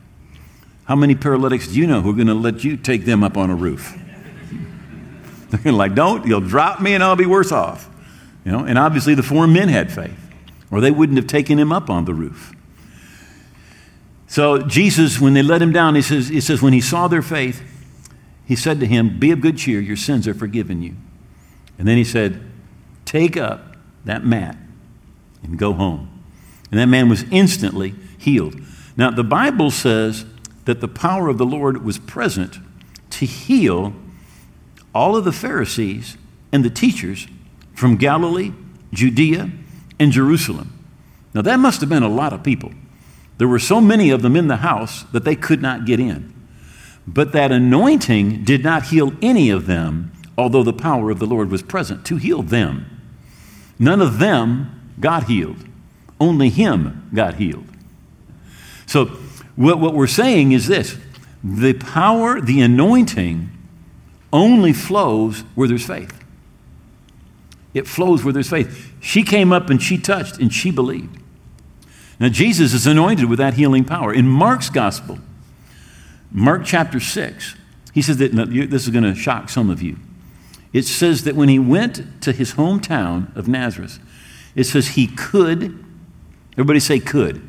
How 0.85 0.97
many 0.97 1.15
paralytics 1.15 1.69
do 1.69 1.79
you 1.79 1.87
know 1.87 2.01
who 2.01 2.11
are 2.11 2.15
going 2.15 2.29
to 2.29 2.35
let 2.35 2.65
you 2.65 2.77
take 2.77 3.05
them 3.05 3.23
up 3.23 3.37
on 3.37 3.51
a 3.51 3.55
roof? 3.55 3.95
They're 5.51 5.73
like, 5.73 5.95
don't, 5.95 6.27
you'll 6.27 6.41
drop 6.41 6.81
me 6.81 6.95
and 6.95 7.03
I'll 7.03 7.17
be 7.17 7.27
worse 7.27 7.53
off. 7.53 7.89
You 8.45 8.53
know, 8.53 8.65
and 8.65 8.79
obviously 8.79 9.15
the 9.15 9.23
four 9.23 9.47
men 9.47 9.69
had 9.69 9.93
faith, 9.93 10.19
or 10.71 10.81
they 10.81 10.91
wouldn't 10.91 11.19
have 11.19 11.27
taken 11.27 11.59
him 11.59 11.73
up 11.73 11.89
on 11.89 12.05
the 12.05 12.15
roof. 12.15 12.53
So 14.27 14.63
Jesus, 14.63 15.21
when 15.21 15.35
they 15.35 15.43
let 15.43 15.61
him 15.61 15.73
down, 15.73 15.95
he 15.95 16.03
says, 16.03 16.29
he 16.29 16.41
says, 16.41 16.63
when 16.63 16.73
he 16.73 16.81
saw 16.81 17.07
their 17.07 17.23
faith, 17.23 17.63
he 18.47 18.57
said 18.57 18.81
to 18.81 18.87
him, 18.87 19.19
Be 19.19 19.31
of 19.31 19.41
good 19.41 19.59
cheer, 19.59 19.81
your 19.81 19.97
sins 19.97 20.27
are 20.27 20.35
forgiven 20.35 20.83
you. 20.83 20.97
And 21.79 21.87
then 21.87 21.97
he 21.97 22.05
said, 22.05 22.41
Take 23.05 23.37
up 23.37 23.77
that 24.05 24.25
mat 24.25 24.57
and 25.43 25.59
go 25.59 25.73
home. 25.73 26.09
And 26.71 26.81
that 26.81 26.87
man 26.87 27.09
was 27.09 27.25
instantly 27.31 27.95
healed. 28.19 28.57
Now, 28.97 29.11
the 29.11 29.25
Bible 29.25 29.71
says 29.71 30.25
that 30.65 30.81
the 30.81 30.89
power 30.89 31.29
of 31.29 31.39
the 31.39 31.47
Lord 31.47 31.85
was 31.85 31.99
present 31.99 32.59
to 33.11 33.27
heal 33.27 33.93
all 34.95 35.17
of 35.17 35.25
the 35.25 35.33
Pharisees 35.33 36.17
and 36.51 36.65
the 36.65 36.71
teachers 36.71 37.27
from 37.75 37.97
Galilee, 37.97 38.53
Judea, 38.93 39.51
and 39.99 40.13
Jerusalem. 40.13 40.79
Now, 41.35 41.43
that 41.43 41.59
must 41.59 41.81
have 41.81 41.89
been 41.89 42.03
a 42.03 42.09
lot 42.09 42.33
of 42.33 42.43
people. 42.43 42.73
There 43.39 43.49
were 43.49 43.59
so 43.59 43.81
many 43.81 44.11
of 44.11 44.23
them 44.23 44.37
in 44.37 44.49
the 44.49 44.59
house 44.59 45.05
that 45.13 45.25
they 45.25 45.35
could 45.35 45.63
not 45.63 45.87
get 45.87 45.99
in. 45.99 46.33
But 47.07 47.33
that 47.33 47.51
anointing 47.51 48.45
did 48.45 48.63
not 48.63 48.85
heal 48.85 49.13
any 49.23 49.51
of 49.51 49.67
them, 49.67 50.13
although 50.39 50.63
the 50.63 50.73
power 50.73 51.11
of 51.11 51.19
the 51.19 51.27
Lord 51.27 51.51
was 51.51 51.63
present 51.63 52.05
to 52.07 52.17
heal 52.17 52.43
them. 52.43 52.87
None 53.79 54.01
of 54.01 54.19
them 54.19 54.95
got 55.01 55.25
healed, 55.25 55.65
only 56.21 56.51
him 56.51 57.11
got 57.13 57.35
healed. 57.35 57.67
So, 58.87 59.07
what, 59.57 59.81
what 59.81 59.95
we're 59.95 60.07
saying 60.07 60.53
is 60.53 60.69
this 60.69 60.97
the 61.43 61.73
power, 61.73 62.41
the 62.41 62.61
anointing, 62.61 63.51
only 64.33 64.73
flows 64.73 65.41
where 65.55 65.67
there's 65.67 65.87
faith. 65.87 66.22
It 67.75 67.87
flows 67.87 68.23
where 68.23 68.33
there's 68.33 68.51
faith. 68.51 68.93
She 69.01 69.23
came 69.23 69.53
up 69.53 69.71
and 69.71 69.83
she 69.83 69.99
touched 69.99 70.39
and 70.39 70.53
she 70.53 70.71
believed. 70.71 71.19
Now, 72.21 72.29
Jesus 72.29 72.75
is 72.75 72.87
anointed 72.87 73.29
with 73.29 73.39
that 73.39 73.55
healing 73.55 73.85
power. 73.85 74.13
In 74.13 74.29
Mark's 74.29 74.71
gospel, 74.71 75.19
Mark 76.31 76.65
chapter 76.65 77.01
6, 77.01 77.57
he 77.93 78.03
says 78.03 78.19
that 78.19 78.33
this 78.33 78.85
is 78.85 78.91
going 78.91 79.05
to 79.05 79.15
shock 79.15 79.49
some 79.49 79.71
of 79.71 79.83
you. 79.83 79.97
It 80.73 80.85
says 80.85 81.25
that 81.25 81.35
when 81.35 81.49
he 81.49 81.59
went 81.59 82.23
to 82.23 82.33
his 82.33 82.55
hometown 82.55 83.35
of 83.37 83.49
Nazareth, 83.49 83.99
it 84.55 84.65
says 84.65 84.89
he 84.89 85.07
could, 85.07 85.85
everybody 86.53 86.81
say 86.81 86.99
could. 86.99 87.43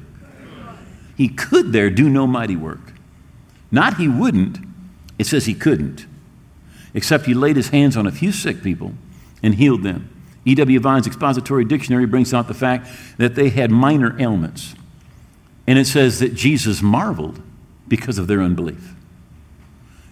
He 1.16 1.28
could 1.30 1.72
there 1.72 1.90
do 1.90 2.10
no 2.10 2.26
mighty 2.26 2.56
work. 2.56 2.94
Not 3.72 3.98
he 3.98 4.08
wouldn't, 4.08 4.60
it 5.20 5.28
says 5.28 5.46
he 5.46 5.54
couldn't, 5.54 6.06
except 6.94 7.26
he 7.26 7.34
laid 7.34 7.56
his 7.56 7.70
hands 7.70 7.96
on 7.96 8.08
a 8.08 8.12
few 8.12 8.32
sick 8.32 8.64
people 8.64 8.94
and 9.42 9.56
healed 9.56 9.84
them. 9.84 10.10
E.W. 10.46 10.80
Vine's 10.80 11.08
expository 11.08 11.66
dictionary 11.66 12.06
brings 12.06 12.34
out 12.34 12.48
the 12.48 12.54
fact 12.54 12.88
that 13.18 13.36
they 13.36 13.50
had 13.50 13.72
minor 13.72 14.20
ailments. 14.20 14.76
And 15.66 15.80
it 15.80 15.86
says 15.86 16.20
that 16.20 16.34
Jesus 16.34 16.82
marveled 16.82 17.42
because 17.88 18.18
of 18.18 18.28
their 18.28 18.42
unbelief. 18.42 18.94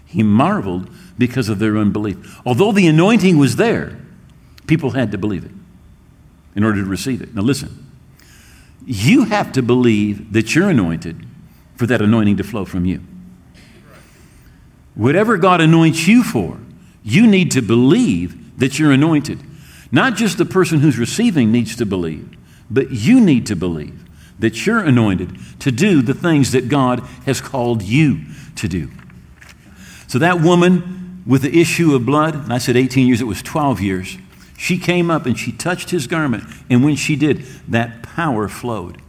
He 0.05 0.23
marveled 0.23 0.89
because 1.17 1.49
of 1.49 1.59
their 1.59 1.77
unbelief. 1.77 2.39
Although 2.45 2.71
the 2.71 2.87
anointing 2.87 3.37
was 3.37 3.57
there, 3.57 3.97
people 4.67 4.91
had 4.91 5.11
to 5.11 5.17
believe 5.17 5.45
it 5.45 5.51
in 6.55 6.63
order 6.63 6.81
to 6.81 6.89
receive 6.89 7.21
it. 7.21 7.33
Now, 7.33 7.41
listen, 7.41 7.89
you 8.85 9.25
have 9.25 9.51
to 9.53 9.61
believe 9.61 10.33
that 10.33 10.55
you're 10.55 10.69
anointed 10.69 11.25
for 11.75 11.85
that 11.87 12.01
anointing 12.01 12.37
to 12.37 12.43
flow 12.43 12.65
from 12.65 12.85
you. 12.85 13.01
Whatever 14.95 15.37
God 15.37 15.61
anoints 15.61 16.07
you 16.07 16.23
for, 16.23 16.59
you 17.03 17.25
need 17.25 17.51
to 17.51 17.61
believe 17.61 18.59
that 18.59 18.77
you're 18.77 18.91
anointed. 18.91 19.39
Not 19.91 20.15
just 20.15 20.37
the 20.37 20.45
person 20.45 20.79
who's 20.79 20.97
receiving 20.97 21.51
needs 21.51 21.75
to 21.75 21.85
believe, 21.85 22.29
but 22.69 22.91
you 22.91 23.19
need 23.19 23.45
to 23.47 23.55
believe 23.55 24.05
that 24.39 24.65
you're 24.65 24.79
anointed 24.79 25.37
to 25.59 25.71
do 25.71 26.01
the 26.01 26.13
things 26.13 26.51
that 26.53 26.69
God 26.69 27.01
has 27.25 27.41
called 27.41 27.83
you 27.83 28.21
to 28.55 28.67
do. 28.67 28.89
So 30.07 30.17
that 30.19 30.41
woman 30.41 31.23
with 31.25 31.43
the 31.43 31.59
issue 31.59 31.93
of 31.93 32.05
blood, 32.05 32.33
and 32.33 32.53
I 32.53 32.57
said 32.57 32.75
18 32.75 33.07
years, 33.07 33.21
it 33.21 33.25
was 33.25 33.41
12 33.43 33.81
years, 33.81 34.17
she 34.57 34.77
came 34.77 35.11
up 35.11 35.25
and 35.25 35.37
she 35.37 35.51
touched 35.51 35.89
his 35.89 36.07
garment, 36.07 36.43
and 36.69 36.83
when 36.83 36.95
she 36.95 37.15
did, 37.15 37.43
that 37.67 38.01
power 38.03 38.47
flowed. 38.47 39.01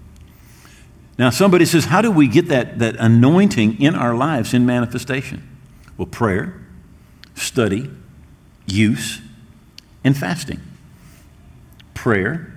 Now, 1.19 1.31
somebody 1.31 1.65
says, 1.65 1.87
How 1.87 2.03
do 2.03 2.11
we 2.11 2.27
get 2.27 2.49
that, 2.49 2.79
that 2.79 2.97
anointing 2.97 3.81
in 3.81 3.95
our 3.95 4.15
lives 4.15 4.55
in 4.55 4.67
manifestation? 4.67 5.47
Well, 5.97 6.07
prayer, 6.07 6.61
study, 7.35 7.91
use, 8.67 9.21
and 10.03 10.17
fasting 10.17 10.61
prayer, 12.03 12.53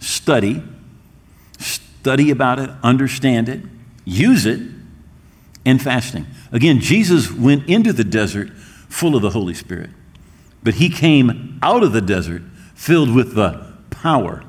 study, 0.00 0.62
study 1.58 2.30
about 2.30 2.58
it, 2.58 2.68
understand 2.82 3.48
it, 3.48 3.62
use 4.04 4.44
it, 4.44 4.60
and 5.64 5.80
fasting. 5.80 6.26
Again, 6.52 6.80
Jesus 6.80 7.32
went 7.32 7.66
into 7.70 7.94
the 7.94 8.04
desert 8.04 8.50
full 8.90 9.16
of 9.16 9.22
the 9.22 9.30
Holy 9.30 9.54
Spirit, 9.54 9.88
but 10.62 10.74
he 10.74 10.90
came 10.90 11.58
out 11.62 11.82
of 11.82 11.92
the 11.92 12.02
desert 12.02 12.42
filled 12.74 13.14
with 13.14 13.34
the 13.34 13.66
power 13.88 14.44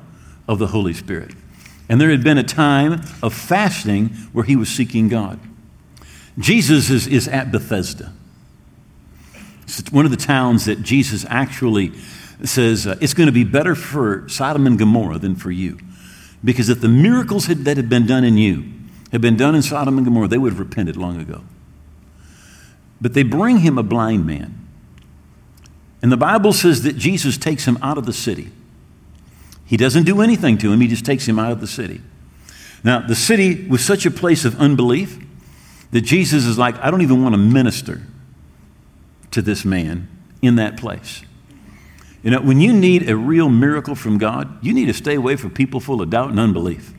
of 0.46 0.58
the 0.58 0.66
Holy 0.66 0.92
Spirit. 0.92 1.34
And 1.88 1.98
there 1.98 2.10
had 2.10 2.22
been 2.22 2.36
a 2.36 2.42
time 2.42 3.00
of 3.22 3.32
fasting 3.32 4.08
where 4.34 4.44
he 4.44 4.56
was 4.56 4.68
seeking 4.68 5.08
God. 5.08 5.40
Jesus 6.38 6.90
is, 6.90 7.06
is 7.06 7.28
at 7.28 7.50
Bethsaida. 7.50 8.12
It's 9.62 9.90
one 9.90 10.04
of 10.04 10.10
the 10.10 10.18
towns 10.18 10.66
that 10.66 10.82
Jesus 10.82 11.24
actually 11.30 11.94
says 12.44 12.86
uh, 12.86 12.96
it's 13.00 13.14
going 13.14 13.26
to 13.26 13.32
be 13.32 13.44
better 13.44 13.74
for 13.74 14.28
Sodom 14.28 14.66
and 14.66 14.78
Gomorrah 14.78 15.18
than 15.18 15.34
for 15.34 15.50
you. 15.50 15.78
Because 16.44 16.68
if 16.68 16.80
the 16.80 16.88
miracles 16.88 17.46
had, 17.46 17.64
that 17.64 17.76
had 17.76 17.88
been 17.88 18.06
done 18.06 18.24
in 18.24 18.36
you 18.36 18.64
had 19.10 19.20
been 19.20 19.36
done 19.36 19.54
in 19.54 19.62
Sodom 19.62 19.96
and 19.96 20.06
Gomorrah, 20.06 20.28
they 20.28 20.38
would 20.38 20.52
have 20.52 20.58
repented 20.58 20.96
long 20.96 21.20
ago. 21.20 21.42
But 23.00 23.14
they 23.14 23.22
bring 23.22 23.58
him 23.58 23.78
a 23.78 23.82
blind 23.82 24.26
man. 24.26 24.66
And 26.02 26.12
the 26.12 26.16
Bible 26.16 26.52
says 26.52 26.82
that 26.82 26.96
Jesus 26.96 27.38
takes 27.38 27.64
him 27.64 27.78
out 27.82 27.98
of 27.98 28.06
the 28.06 28.12
city. 28.12 28.50
He 29.64 29.76
doesn't 29.76 30.04
do 30.04 30.20
anything 30.20 30.58
to 30.58 30.72
him, 30.72 30.80
he 30.80 30.88
just 30.88 31.04
takes 31.04 31.26
him 31.26 31.38
out 31.38 31.52
of 31.52 31.60
the 31.60 31.66
city. 31.66 32.00
Now, 32.84 33.00
the 33.00 33.16
city 33.16 33.66
was 33.66 33.84
such 33.84 34.06
a 34.06 34.10
place 34.10 34.44
of 34.44 34.58
unbelief 34.60 35.18
that 35.90 36.02
Jesus 36.02 36.44
is 36.44 36.58
like, 36.58 36.76
I 36.78 36.90
don't 36.90 37.02
even 37.02 37.22
want 37.22 37.32
to 37.32 37.38
minister 37.38 38.02
to 39.30 39.42
this 39.42 39.64
man 39.64 40.08
in 40.42 40.56
that 40.56 40.76
place. 40.76 41.22
You 42.28 42.34
know, 42.34 42.42
when 42.42 42.60
you 42.60 42.74
need 42.74 43.08
a 43.08 43.16
real 43.16 43.48
miracle 43.48 43.94
from 43.94 44.18
God, 44.18 44.62
you 44.62 44.74
need 44.74 44.84
to 44.84 44.92
stay 44.92 45.14
away 45.14 45.36
from 45.36 45.50
people 45.50 45.80
full 45.80 46.02
of 46.02 46.10
doubt 46.10 46.28
and 46.28 46.38
unbelief. 46.38 46.92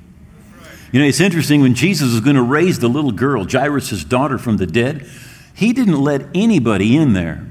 You 0.92 1.00
know, 1.00 1.06
it's 1.06 1.20
interesting 1.20 1.62
when 1.62 1.76
Jesus 1.76 2.12
was 2.14 2.22
going 2.22 2.36
to 2.36 2.42
raise 2.42 2.80
the 2.80 2.88
little 2.88 3.12
girl, 3.12 3.46
Jairus' 3.48 4.04
daughter, 4.04 4.40
from 4.40 4.58
the 4.58 4.66
dead, 4.66 5.08
he 5.54 5.72
didn't 5.72 6.02
let 6.02 6.26
anybody 6.34 6.98
in 6.98 7.14
there 7.14 7.46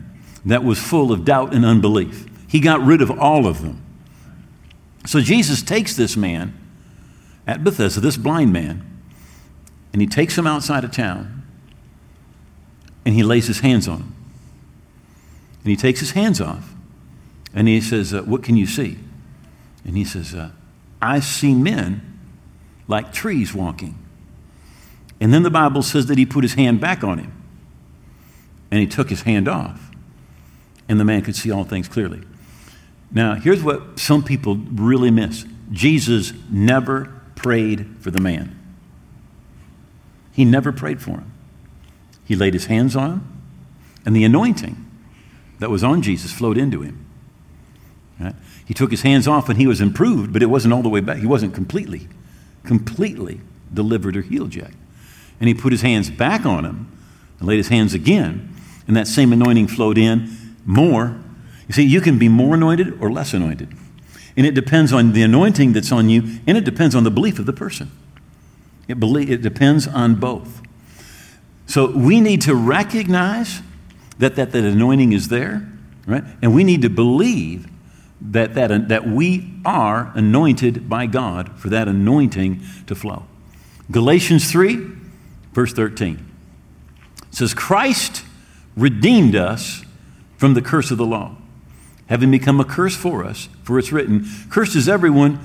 that 0.44 0.64
was 0.64 0.80
full 0.80 1.12
of 1.12 1.24
doubt 1.24 1.54
and 1.54 1.64
unbelief. 1.64 2.26
He 2.48 2.58
got 2.58 2.80
rid 2.80 3.00
of 3.00 3.12
all 3.12 3.46
of 3.46 3.62
them. 3.62 3.80
So 5.06 5.20
Jesus 5.20 5.62
takes 5.62 5.94
this 5.94 6.16
man 6.16 6.58
at 7.46 7.62
Bethsaida, 7.62 8.00
this 8.00 8.16
blind 8.16 8.52
man, 8.52 8.84
and 9.92 10.02
he 10.02 10.08
takes 10.08 10.36
him 10.36 10.48
outside 10.48 10.82
of 10.82 10.90
town 10.90 11.44
and 13.04 13.14
he 13.14 13.22
lays 13.22 13.46
his 13.46 13.60
hands 13.60 13.86
on 13.86 13.98
him. 13.98 14.16
And 15.62 15.70
he 15.70 15.76
takes 15.76 16.00
his 16.00 16.10
hands 16.10 16.40
off 16.40 16.74
and 17.54 17.68
he 17.68 17.80
says, 17.80 18.12
uh, 18.14 18.22
What 18.22 18.42
can 18.42 18.56
you 18.56 18.66
see? 18.66 18.98
And 19.84 19.96
he 19.96 20.04
says, 20.04 20.34
uh, 20.34 20.50
I 21.00 21.20
see 21.20 21.54
men 21.54 22.18
like 22.88 23.12
trees 23.12 23.54
walking. 23.54 23.96
And 25.20 25.32
then 25.32 25.42
the 25.42 25.50
Bible 25.50 25.82
says 25.82 26.06
that 26.06 26.18
he 26.18 26.26
put 26.26 26.44
his 26.44 26.54
hand 26.54 26.80
back 26.80 27.02
on 27.02 27.18
him 27.18 27.32
and 28.70 28.80
he 28.80 28.86
took 28.86 29.08
his 29.10 29.22
hand 29.22 29.48
off. 29.48 29.90
And 30.88 30.98
the 30.98 31.04
man 31.04 31.22
could 31.22 31.36
see 31.36 31.50
all 31.50 31.64
things 31.64 31.88
clearly. 31.88 32.22
Now, 33.10 33.34
here's 33.34 33.62
what 33.62 33.98
some 33.98 34.22
people 34.22 34.56
really 34.56 35.10
miss 35.10 35.44
Jesus 35.70 36.32
never 36.50 37.12
prayed 37.34 37.96
for 38.00 38.10
the 38.10 38.20
man, 38.20 38.58
he 40.32 40.44
never 40.44 40.72
prayed 40.72 41.00
for 41.00 41.12
him. 41.12 41.32
He 42.24 42.36
laid 42.36 42.52
his 42.52 42.66
hands 42.66 42.94
on 42.94 43.10
him, 43.10 43.42
and 44.04 44.14
the 44.14 44.22
anointing 44.22 44.84
that 45.60 45.70
was 45.70 45.82
on 45.82 46.02
Jesus 46.02 46.30
flowed 46.30 46.58
into 46.58 46.82
him. 46.82 47.07
He 48.68 48.74
took 48.74 48.90
his 48.90 49.00
hands 49.00 49.26
off 49.26 49.48
and 49.48 49.58
he 49.58 49.66
was 49.66 49.80
improved, 49.80 50.30
but 50.30 50.42
it 50.42 50.46
wasn't 50.46 50.74
all 50.74 50.82
the 50.82 50.90
way 50.90 51.00
back. 51.00 51.16
He 51.16 51.26
wasn't 51.26 51.54
completely, 51.54 52.06
completely 52.64 53.40
delivered 53.72 54.14
or 54.14 54.20
healed 54.20 54.54
yet. 54.54 54.72
And 55.40 55.48
he 55.48 55.54
put 55.54 55.72
his 55.72 55.80
hands 55.80 56.10
back 56.10 56.44
on 56.44 56.66
him 56.66 56.92
and 57.38 57.48
laid 57.48 57.56
his 57.56 57.68
hands 57.68 57.94
again, 57.94 58.54
and 58.86 58.94
that 58.94 59.06
same 59.06 59.32
anointing 59.32 59.68
flowed 59.68 59.96
in 59.96 60.54
more. 60.66 61.18
You 61.66 61.72
see, 61.72 61.82
you 61.82 62.02
can 62.02 62.18
be 62.18 62.28
more 62.28 62.56
anointed 62.56 63.00
or 63.00 63.10
less 63.10 63.32
anointed. 63.32 63.74
And 64.36 64.44
it 64.44 64.52
depends 64.52 64.92
on 64.92 65.14
the 65.14 65.22
anointing 65.22 65.72
that's 65.72 65.90
on 65.90 66.10
you, 66.10 66.38
and 66.46 66.58
it 66.58 66.64
depends 66.64 66.94
on 66.94 67.04
the 67.04 67.10
belief 67.10 67.38
of 67.38 67.46
the 67.46 67.54
person. 67.54 67.90
It, 68.86 69.00
believe, 69.00 69.30
it 69.30 69.40
depends 69.40 69.88
on 69.88 70.16
both. 70.16 70.60
So 71.66 71.90
we 71.90 72.20
need 72.20 72.42
to 72.42 72.54
recognize 72.54 73.62
that, 74.18 74.36
that 74.36 74.52
that 74.52 74.64
anointing 74.64 75.14
is 75.14 75.28
there, 75.28 75.66
right? 76.06 76.24
And 76.42 76.54
we 76.54 76.64
need 76.64 76.82
to 76.82 76.90
believe 76.90 77.66
that, 78.20 78.54
that, 78.54 78.88
that 78.88 79.06
we 79.06 79.52
are 79.64 80.12
anointed 80.14 80.88
by 80.88 81.06
God 81.06 81.58
for 81.58 81.68
that 81.68 81.88
anointing 81.88 82.60
to 82.86 82.94
flow. 82.94 83.24
Galatians 83.90 84.50
3, 84.50 84.76
verse 85.52 85.72
13 85.72 86.24
says, 87.30 87.54
Christ 87.54 88.24
redeemed 88.76 89.36
us 89.36 89.84
from 90.36 90.54
the 90.54 90.62
curse 90.62 90.90
of 90.90 90.98
the 90.98 91.06
law, 91.06 91.36
having 92.06 92.30
become 92.30 92.60
a 92.60 92.64
curse 92.64 92.96
for 92.96 93.24
us, 93.24 93.48
for 93.62 93.78
it's 93.78 93.92
written, 93.92 94.26
Cursed 94.50 94.76
is 94.76 94.88
everyone 94.88 95.40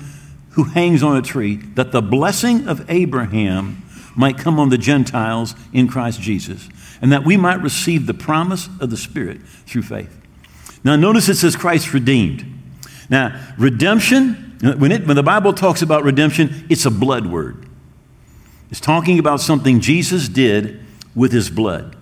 who 0.50 0.64
hangs 0.64 1.02
on 1.02 1.16
a 1.16 1.22
tree, 1.22 1.56
that 1.74 1.92
the 1.92 2.02
blessing 2.02 2.68
of 2.68 2.88
Abraham 2.88 3.82
might 4.16 4.38
come 4.38 4.60
on 4.60 4.68
the 4.68 4.78
Gentiles 4.78 5.54
in 5.72 5.88
Christ 5.88 6.20
Jesus, 6.20 6.68
and 7.02 7.10
that 7.12 7.24
we 7.24 7.36
might 7.36 7.60
receive 7.60 8.06
the 8.06 8.14
promise 8.14 8.68
of 8.80 8.90
the 8.90 8.96
Spirit 8.96 9.42
through 9.66 9.82
faith. 9.82 10.20
Now, 10.84 10.96
notice 10.96 11.28
it 11.28 11.36
says 11.36 11.56
Christ 11.56 11.92
redeemed. 11.92 12.53
Now, 13.10 13.40
redemption, 13.58 14.56
when, 14.60 14.92
it, 14.92 15.06
when 15.06 15.16
the 15.16 15.22
Bible 15.22 15.52
talks 15.52 15.82
about 15.82 16.04
redemption, 16.04 16.66
it's 16.70 16.86
a 16.86 16.90
blood 16.90 17.26
word. 17.26 17.66
It's 18.70 18.80
talking 18.80 19.18
about 19.18 19.40
something 19.40 19.80
Jesus 19.80 20.28
did 20.28 20.84
with 21.14 21.32
his 21.32 21.50
blood. 21.50 21.96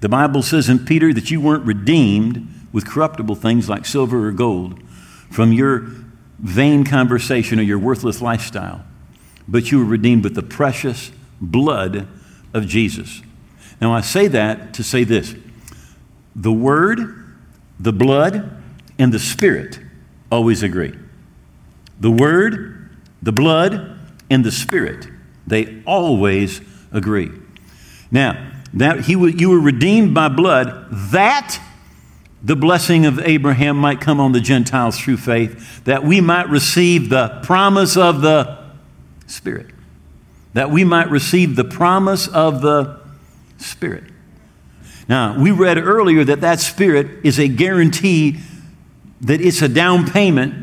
The 0.00 0.08
Bible 0.08 0.42
says 0.42 0.68
in 0.68 0.84
Peter 0.84 1.12
that 1.12 1.30
you 1.30 1.40
weren't 1.40 1.64
redeemed 1.64 2.48
with 2.72 2.86
corruptible 2.86 3.34
things 3.34 3.68
like 3.68 3.86
silver 3.86 4.28
or 4.28 4.32
gold 4.32 4.80
from 5.30 5.52
your 5.52 5.88
vain 6.38 6.84
conversation 6.84 7.58
or 7.58 7.62
your 7.62 7.78
worthless 7.78 8.20
lifestyle, 8.20 8.84
but 9.48 9.70
you 9.70 9.78
were 9.78 9.84
redeemed 9.84 10.22
with 10.22 10.34
the 10.34 10.42
precious 10.42 11.10
blood 11.40 12.06
of 12.52 12.66
Jesus. 12.66 13.22
Now, 13.80 13.92
I 13.92 14.00
say 14.00 14.28
that 14.28 14.74
to 14.74 14.82
say 14.82 15.04
this 15.04 15.34
the 16.34 16.52
Word, 16.52 17.36
the 17.80 17.92
blood, 17.92 18.62
and 18.98 19.12
the 19.12 19.18
Spirit 19.18 19.80
always 20.36 20.62
agree. 20.62 20.94
The 21.98 22.10
Word, 22.10 22.90
the 23.22 23.32
blood, 23.32 23.98
and 24.28 24.44
the 24.44 24.52
Spirit, 24.52 25.08
they 25.46 25.82
always 25.86 26.60
agree. 26.92 27.30
Now, 28.10 28.52
that 28.74 29.00
he, 29.00 29.12
you 29.12 29.50
were 29.50 29.60
redeemed 29.60 30.14
by 30.14 30.28
blood, 30.28 30.88
that 30.90 31.58
the 32.42 32.54
blessing 32.54 33.06
of 33.06 33.18
Abraham 33.20 33.76
might 33.78 34.00
come 34.00 34.20
on 34.20 34.32
the 34.32 34.40
Gentiles 34.40 34.98
through 34.98 35.16
faith, 35.16 35.84
that 35.84 36.04
we 36.04 36.20
might 36.20 36.50
receive 36.50 37.08
the 37.08 37.40
promise 37.42 37.96
of 37.96 38.20
the 38.20 38.58
Spirit. 39.26 39.66
That 40.52 40.70
we 40.70 40.84
might 40.84 41.10
receive 41.10 41.56
the 41.56 41.64
promise 41.64 42.28
of 42.28 42.60
the 42.60 43.00
Spirit. 43.56 44.04
Now, 45.08 45.38
we 45.40 45.50
read 45.50 45.78
earlier 45.78 46.24
that 46.24 46.42
that 46.42 46.60
Spirit 46.60 47.24
is 47.24 47.38
a 47.38 47.48
guarantee 47.48 48.40
that 49.20 49.40
it's 49.40 49.62
a 49.62 49.68
down 49.68 50.06
payment. 50.06 50.54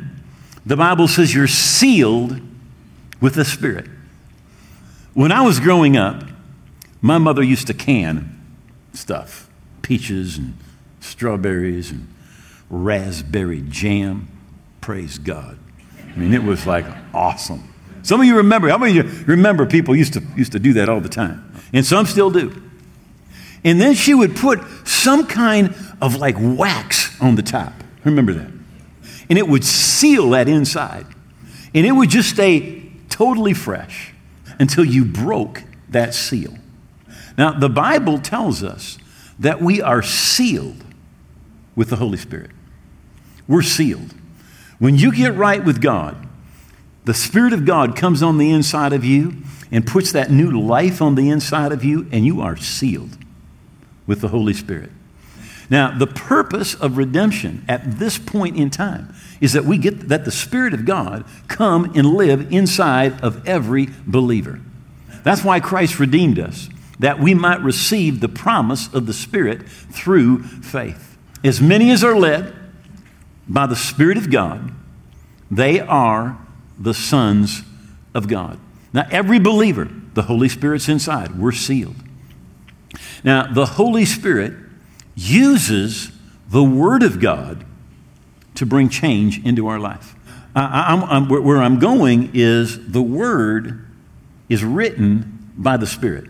The 0.65 0.77
Bible 0.77 1.07
says 1.07 1.33
you're 1.33 1.47
sealed 1.47 2.39
with 3.19 3.35
the 3.35 3.45
Spirit. 3.45 3.87
When 5.13 5.31
I 5.31 5.41
was 5.41 5.59
growing 5.59 5.97
up, 5.97 6.23
my 7.01 7.17
mother 7.17 7.43
used 7.43 7.67
to 7.67 7.73
can 7.73 8.29
stuff 8.93 9.49
peaches 9.81 10.37
and 10.37 10.55
strawberries 10.99 11.91
and 11.91 12.07
raspberry 12.69 13.61
jam. 13.69 14.27
Praise 14.81 15.17
God. 15.17 15.57
I 16.01 16.17
mean, 16.17 16.33
it 16.33 16.43
was 16.43 16.65
like 16.65 16.85
awesome. 17.13 17.73
Some 18.01 18.19
of 18.19 18.27
you 18.27 18.37
remember, 18.37 18.69
how 18.69 18.77
many 18.77 18.97
of 18.97 19.19
you 19.19 19.25
remember 19.25 19.65
people 19.65 19.95
used 19.95 20.13
to, 20.13 20.23
used 20.35 20.51
to 20.53 20.59
do 20.59 20.73
that 20.73 20.89
all 20.89 20.99
the 20.99 21.09
time? 21.09 21.51
And 21.71 21.85
some 21.85 22.05
still 22.05 22.29
do. 22.29 22.61
And 23.63 23.79
then 23.79 23.93
she 23.93 24.13
would 24.13 24.35
put 24.35 24.61
some 24.85 25.25
kind 25.25 25.73
of 26.01 26.15
like 26.15 26.35
wax 26.37 27.19
on 27.21 27.35
the 27.35 27.41
top. 27.41 27.73
Remember 28.03 28.33
that? 28.33 28.51
And 29.29 29.37
it 29.37 29.47
would 29.47 29.63
seal 29.63 30.31
that 30.31 30.47
inside. 30.47 31.05
And 31.73 31.85
it 31.85 31.91
would 31.91 32.09
just 32.09 32.29
stay 32.29 32.91
totally 33.09 33.53
fresh 33.53 34.13
until 34.59 34.85
you 34.85 35.05
broke 35.05 35.63
that 35.89 36.13
seal. 36.13 36.55
Now, 37.37 37.51
the 37.51 37.69
Bible 37.69 38.19
tells 38.19 38.63
us 38.63 38.97
that 39.39 39.61
we 39.61 39.81
are 39.81 40.01
sealed 40.01 40.83
with 41.75 41.89
the 41.89 41.95
Holy 41.95 42.17
Spirit. 42.17 42.51
We're 43.47 43.63
sealed. 43.63 44.13
When 44.79 44.95
you 44.95 45.13
get 45.13 45.35
right 45.35 45.63
with 45.63 45.81
God, 45.81 46.27
the 47.05 47.13
Spirit 47.13 47.53
of 47.53 47.65
God 47.65 47.95
comes 47.95 48.21
on 48.23 48.37
the 48.37 48.51
inside 48.51 48.93
of 48.93 49.03
you 49.03 49.37
and 49.71 49.85
puts 49.85 50.11
that 50.11 50.31
new 50.31 50.51
life 50.51 51.01
on 51.01 51.15
the 51.15 51.29
inside 51.29 51.71
of 51.71 51.83
you, 51.83 52.07
and 52.11 52.25
you 52.25 52.41
are 52.41 52.55
sealed 52.55 53.17
with 54.05 54.21
the 54.21 54.27
Holy 54.27 54.53
Spirit. 54.53 54.91
Now, 55.69 55.97
the 55.97 56.07
purpose 56.07 56.73
of 56.75 56.97
redemption 56.97 57.63
at 57.67 57.99
this 57.99 58.17
point 58.17 58.57
in 58.57 58.69
time 58.69 59.13
is 59.41 59.53
that 59.53 59.65
we 59.65 59.77
get 59.77 60.09
that 60.09 60.25
the 60.25 60.31
Spirit 60.31 60.73
of 60.73 60.85
God 60.85 61.25
come 61.47 61.91
and 61.95 62.13
live 62.13 62.51
inside 62.51 63.21
of 63.21 63.47
every 63.47 63.89
believer. 64.05 64.59
That's 65.23 65.43
why 65.43 65.59
Christ 65.59 65.99
redeemed 65.99 66.39
us, 66.39 66.69
that 66.99 67.19
we 67.19 67.33
might 67.33 67.61
receive 67.61 68.19
the 68.19 68.29
promise 68.29 68.93
of 68.93 69.05
the 69.05 69.13
Spirit 69.13 69.67
through 69.67 70.43
faith. 70.43 71.17
As 71.43 71.61
many 71.61 71.91
as 71.91 72.03
are 72.03 72.15
led 72.15 72.53
by 73.47 73.65
the 73.65 73.75
Spirit 73.75 74.17
of 74.17 74.29
God, 74.29 74.71
they 75.49 75.79
are 75.79 76.37
the 76.79 76.93
sons 76.93 77.63
of 78.13 78.27
God. 78.27 78.59
Now, 78.91 79.07
every 79.11 79.39
believer, 79.39 79.89
the 80.13 80.23
Holy 80.23 80.49
Spirit's 80.49 80.87
inside. 80.87 81.37
We're 81.37 81.51
sealed. 81.51 81.95
Now, 83.23 83.51
the 83.51 83.65
Holy 83.65 84.05
Spirit 84.05 84.53
uses 85.15 86.11
the 86.49 86.63
Word 86.63 87.03
of 87.03 87.19
God 87.19 87.65
to 88.55 88.65
bring 88.65 88.89
change 88.89 89.43
into 89.43 89.67
our 89.67 89.79
life. 89.79 90.15
I, 90.55 90.85
I'm, 90.89 91.03
I'm, 91.03 91.43
where 91.43 91.61
I'm 91.61 91.79
going 91.79 92.31
is 92.33 92.91
the 92.91 93.01
Word 93.01 93.85
is 94.49 94.63
written 94.63 95.51
by 95.57 95.77
the 95.77 95.87
Spirit. 95.87 96.29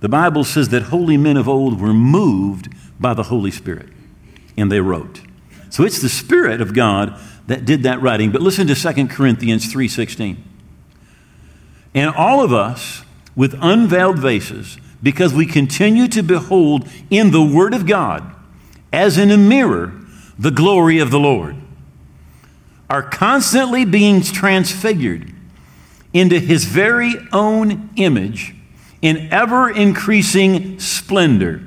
The 0.00 0.08
Bible 0.08 0.44
says 0.44 0.70
that 0.70 0.84
holy 0.84 1.16
men 1.16 1.36
of 1.36 1.48
old 1.48 1.80
were 1.80 1.94
moved 1.94 2.68
by 3.00 3.14
the 3.14 3.24
Holy 3.24 3.50
Spirit, 3.50 3.88
and 4.56 4.70
they 4.70 4.80
wrote. 4.80 5.20
So 5.70 5.82
it's 5.82 6.00
the 6.00 6.08
Spirit 6.08 6.60
of 6.60 6.74
God 6.74 7.18
that 7.46 7.64
did 7.64 7.82
that 7.82 8.00
writing. 8.00 8.30
But 8.30 8.42
listen 8.42 8.66
to 8.68 8.74
2 8.74 9.08
Corinthians 9.08 9.72
3:16. 9.72 10.36
And 11.94 12.10
all 12.10 12.42
of 12.42 12.52
us 12.52 13.04
with 13.36 13.56
unveiled 13.60 14.20
faces 14.20 14.78
because 15.02 15.34
we 15.34 15.46
continue 15.46 16.08
to 16.08 16.22
behold 16.22 16.88
in 17.10 17.30
the 17.30 17.42
Word 17.42 17.74
of 17.74 17.86
God, 17.86 18.34
as 18.92 19.18
in 19.18 19.30
a 19.30 19.36
mirror, 19.36 19.92
the 20.38 20.50
glory 20.50 20.98
of 20.98 21.10
the 21.10 21.20
Lord, 21.20 21.56
are 22.88 23.02
constantly 23.02 23.84
being 23.84 24.22
transfigured 24.22 25.32
into 26.12 26.38
His 26.38 26.64
very 26.64 27.14
own 27.32 27.90
image 27.96 28.54
in 29.02 29.28
ever 29.30 29.68
increasing 29.70 30.78
splendor, 30.80 31.62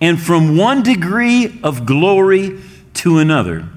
and 0.00 0.20
from 0.20 0.56
one 0.56 0.82
degree 0.82 1.58
of 1.62 1.86
glory 1.86 2.60
to 2.94 3.18
another. 3.18 3.68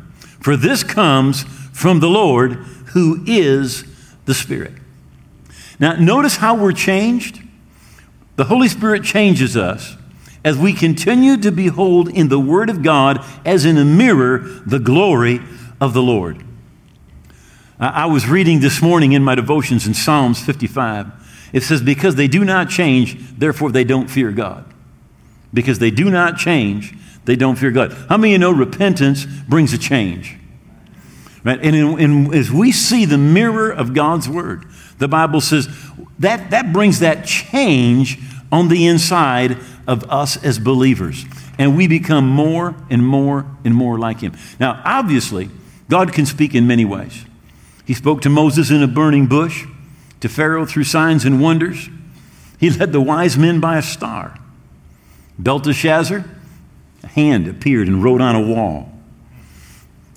For 0.41 0.58
this 0.58 0.84
comes 0.84 1.44
from 1.72 2.00
the 2.00 2.10
Lord 2.10 2.54
who 2.88 3.24
is 3.26 3.86
the 4.26 4.34
Spirit. 4.34 4.74
Now, 5.80 5.94
notice 5.94 6.36
how 6.36 6.56
we're 6.56 6.74
changed. 6.74 7.41
The 8.41 8.47
Holy 8.47 8.69
Spirit 8.69 9.04
changes 9.04 9.56
us 9.56 9.95
as 10.43 10.58
we 10.58 10.73
continue 10.73 11.38
to 11.38 11.51
behold 11.51 12.10
in 12.10 12.30
the 12.30 12.39
Word 12.39 12.71
of 12.71 12.82
God, 12.82 13.23
as 13.45 13.65
in 13.65 13.77
a 13.77 13.86
mirror, 13.86 14.39
the 14.65 14.80
glory 14.80 15.41
of 15.80 15.93
the 15.93 16.01
Lord. 16.01 16.43
I 17.80 18.08
was 18.08 18.27
reading 18.27 18.60
this 18.60 18.82
morning 18.82 19.12
in 19.12 19.23
my 19.23 19.36
devotions 19.36 19.86
in 19.86 19.93
Psalms 19.93 20.43
55. 20.43 21.12
It 21.54 21.62
says, 21.62 21.84
Because 21.84 22.15
they 22.15 22.27
do 22.27 22.43
not 22.43 22.67
change, 22.67 23.15
therefore 23.38 23.71
they 23.71 23.84
don't 23.84 24.08
fear 24.08 24.32
God. 24.32 24.65
Because 25.54 25.77
they 25.77 25.91
do 25.91 26.10
not 26.10 26.36
change, 26.36 26.95
they 27.25 27.36
don't 27.36 27.58
fear 27.58 27.69
God. 27.69 27.93
How 28.10 28.17
many 28.17 28.34
of 28.34 28.39
you 28.39 28.39
know 28.39 28.51
repentance 28.51 29.23
brings 29.23 29.71
a 29.71 29.77
change? 29.77 30.36
Right? 31.43 31.60
And, 31.62 31.75
in, 31.75 32.34
as 32.34 32.49
we 32.49 32.71
see 32.71 33.06
the 33.06 33.19
mirror 33.19 33.69
of 33.69 33.93
God's 33.93 34.27
Word, 34.27 34.65
the 34.97 35.08
Bible 35.08 35.41
says 35.41 35.67
that, 36.17 36.51
that 36.51 36.71
brings 36.73 36.99
that 36.99 37.25
change 37.25 38.19
on 38.52 38.68
the 38.68 38.88
inside 38.88 39.58
of 39.88 40.04
us 40.10 40.42
as 40.44 40.60
believers. 40.60 41.26
And 41.58 41.78
we 41.78 41.88
become 41.88 42.28
more 42.28 42.76
and 42.90 43.06
more 43.06 43.46
and 43.64 43.74
more 43.74 43.98
like 43.98 44.20
Him. 44.20 44.34
Now, 44.60 44.82
obviously, 44.84 45.50
God 45.90 46.14
can 46.14 46.26
speak 46.26 46.56
in 46.56 46.68
many 46.68 46.86
ways. 46.86 47.26
He 47.86 47.94
spoke 47.94 48.22
to 48.22 48.30
Moses 48.30 48.70
in 48.70 48.84
a 48.84 48.88
burning 48.88 49.28
bush, 49.28 49.66
to 50.20 50.30
Pharaoh 50.30 50.66
through 50.66 50.84
signs 50.84 51.26
and 51.26 51.42
wonders. 51.42 51.90
He 52.60 52.70
led 52.70 52.92
the 52.92 53.02
wise 53.02 53.38
men 53.38 53.60
by 53.60 53.78
a 53.78 53.82
star. 53.82 54.38
Belteshazzar, 55.40 56.24
a 57.04 57.08
hand 57.08 57.48
appeared 57.48 57.88
and 57.88 58.04
wrote 58.04 58.22
on 58.22 58.36
a 58.36 58.42
wall. 58.42 58.92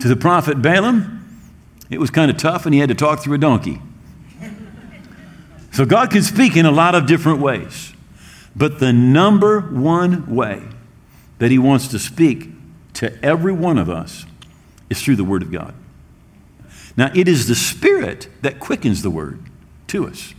To 0.01 0.09
the 0.09 0.17
prophet 0.17 0.61
Balaam, 0.61 1.43
it 1.91 1.99
was 1.99 2.11
kind 2.11 2.31
of 2.31 2.37
tough 2.37 2.67
and 2.67 2.75
he 2.75 2.81
had 2.81 2.91
to 2.91 2.95
talk 2.95 3.23
through 3.23 3.35
a 3.35 3.39
donkey. 3.39 3.81
So 5.73 5.87
God 5.87 6.11
can 6.11 6.23
speak 6.23 6.57
in 6.57 6.67
a 6.67 6.71
lot 6.71 6.95
of 6.95 7.07
different 7.07 7.41
ways. 7.41 7.94
But 8.57 8.79
the 8.79 8.93
number 8.93 9.61
one 9.61 10.35
way 10.35 10.63
that 11.39 11.51
He 11.51 11.59
wants 11.59 11.89
to 11.89 11.99
speak 11.99 12.51
to 12.95 13.25
every 13.25 13.53
one 13.53 13.79
of 13.79 13.91
us 13.91 14.25
is 14.89 15.03
through 15.03 15.17
the 15.17 15.25
Word 15.25 15.43
of 15.43 15.51
God. 15.51 15.75
Now, 16.97 17.11
it 17.15 17.27
is 17.27 17.49
the 17.49 17.55
Spirit 17.55 18.29
that 18.43 18.61
quickens 18.61 19.03
the 19.03 19.11
Word 19.11 19.41
to 19.89 20.07
us. 20.07 20.35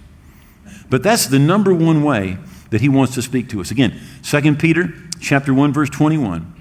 But 0.90 1.04
that's 1.04 1.28
the 1.28 1.40
number 1.40 1.74
one 1.74 2.04
way 2.04 2.38
that 2.70 2.82
He 2.82 2.90
wants 2.90 3.14
to 3.16 3.22
speak 3.22 3.50
to 3.50 3.62
us. 3.62 3.72
Again, 3.72 4.00
2 4.24 4.56
Peter 4.56 4.94
chapter 5.20 5.54
1, 5.54 5.74
verse 5.74 5.90
21. 5.90 6.54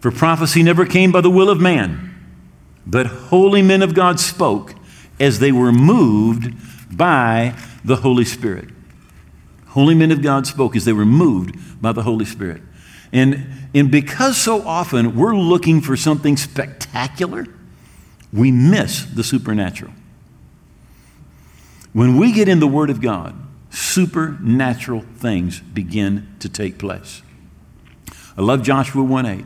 For 0.00 0.10
prophecy 0.10 0.62
never 0.62 0.84
came 0.84 1.12
by 1.12 1.20
the 1.20 1.30
will 1.30 1.48
of 1.48 1.60
man, 1.60 2.12
but 2.84 3.06
holy 3.06 3.62
men 3.62 3.82
of 3.82 3.94
God 3.94 4.18
spoke 4.18 4.74
as 5.20 5.38
they 5.38 5.52
were 5.52 5.70
moved 5.70 6.52
by 6.96 7.54
the 7.84 7.96
Holy 7.96 8.24
Spirit. 8.24 8.68
Holy 9.72 9.94
men 9.94 10.10
of 10.10 10.20
God 10.20 10.46
spoke 10.46 10.76
as 10.76 10.84
they 10.84 10.92
were 10.92 11.06
moved 11.06 11.80
by 11.80 11.92
the 11.92 12.02
Holy 12.02 12.26
Spirit. 12.26 12.62
And, 13.10 13.46
and 13.74 13.90
because 13.90 14.36
so 14.36 14.62
often 14.66 15.16
we're 15.16 15.34
looking 15.34 15.80
for 15.80 15.96
something 15.96 16.36
spectacular, 16.36 17.46
we 18.32 18.50
miss 18.50 19.04
the 19.04 19.24
supernatural. 19.24 19.92
When 21.92 22.18
we 22.18 22.32
get 22.32 22.48
in 22.48 22.60
the 22.60 22.66
Word 22.66 22.90
of 22.90 23.00
God, 23.00 23.34
supernatural 23.70 25.04
things 25.16 25.60
begin 25.60 26.34
to 26.40 26.48
take 26.48 26.78
place. 26.78 27.22
I 28.36 28.42
love 28.42 28.62
Joshua 28.62 29.02
1 29.02 29.26
8. 29.26 29.44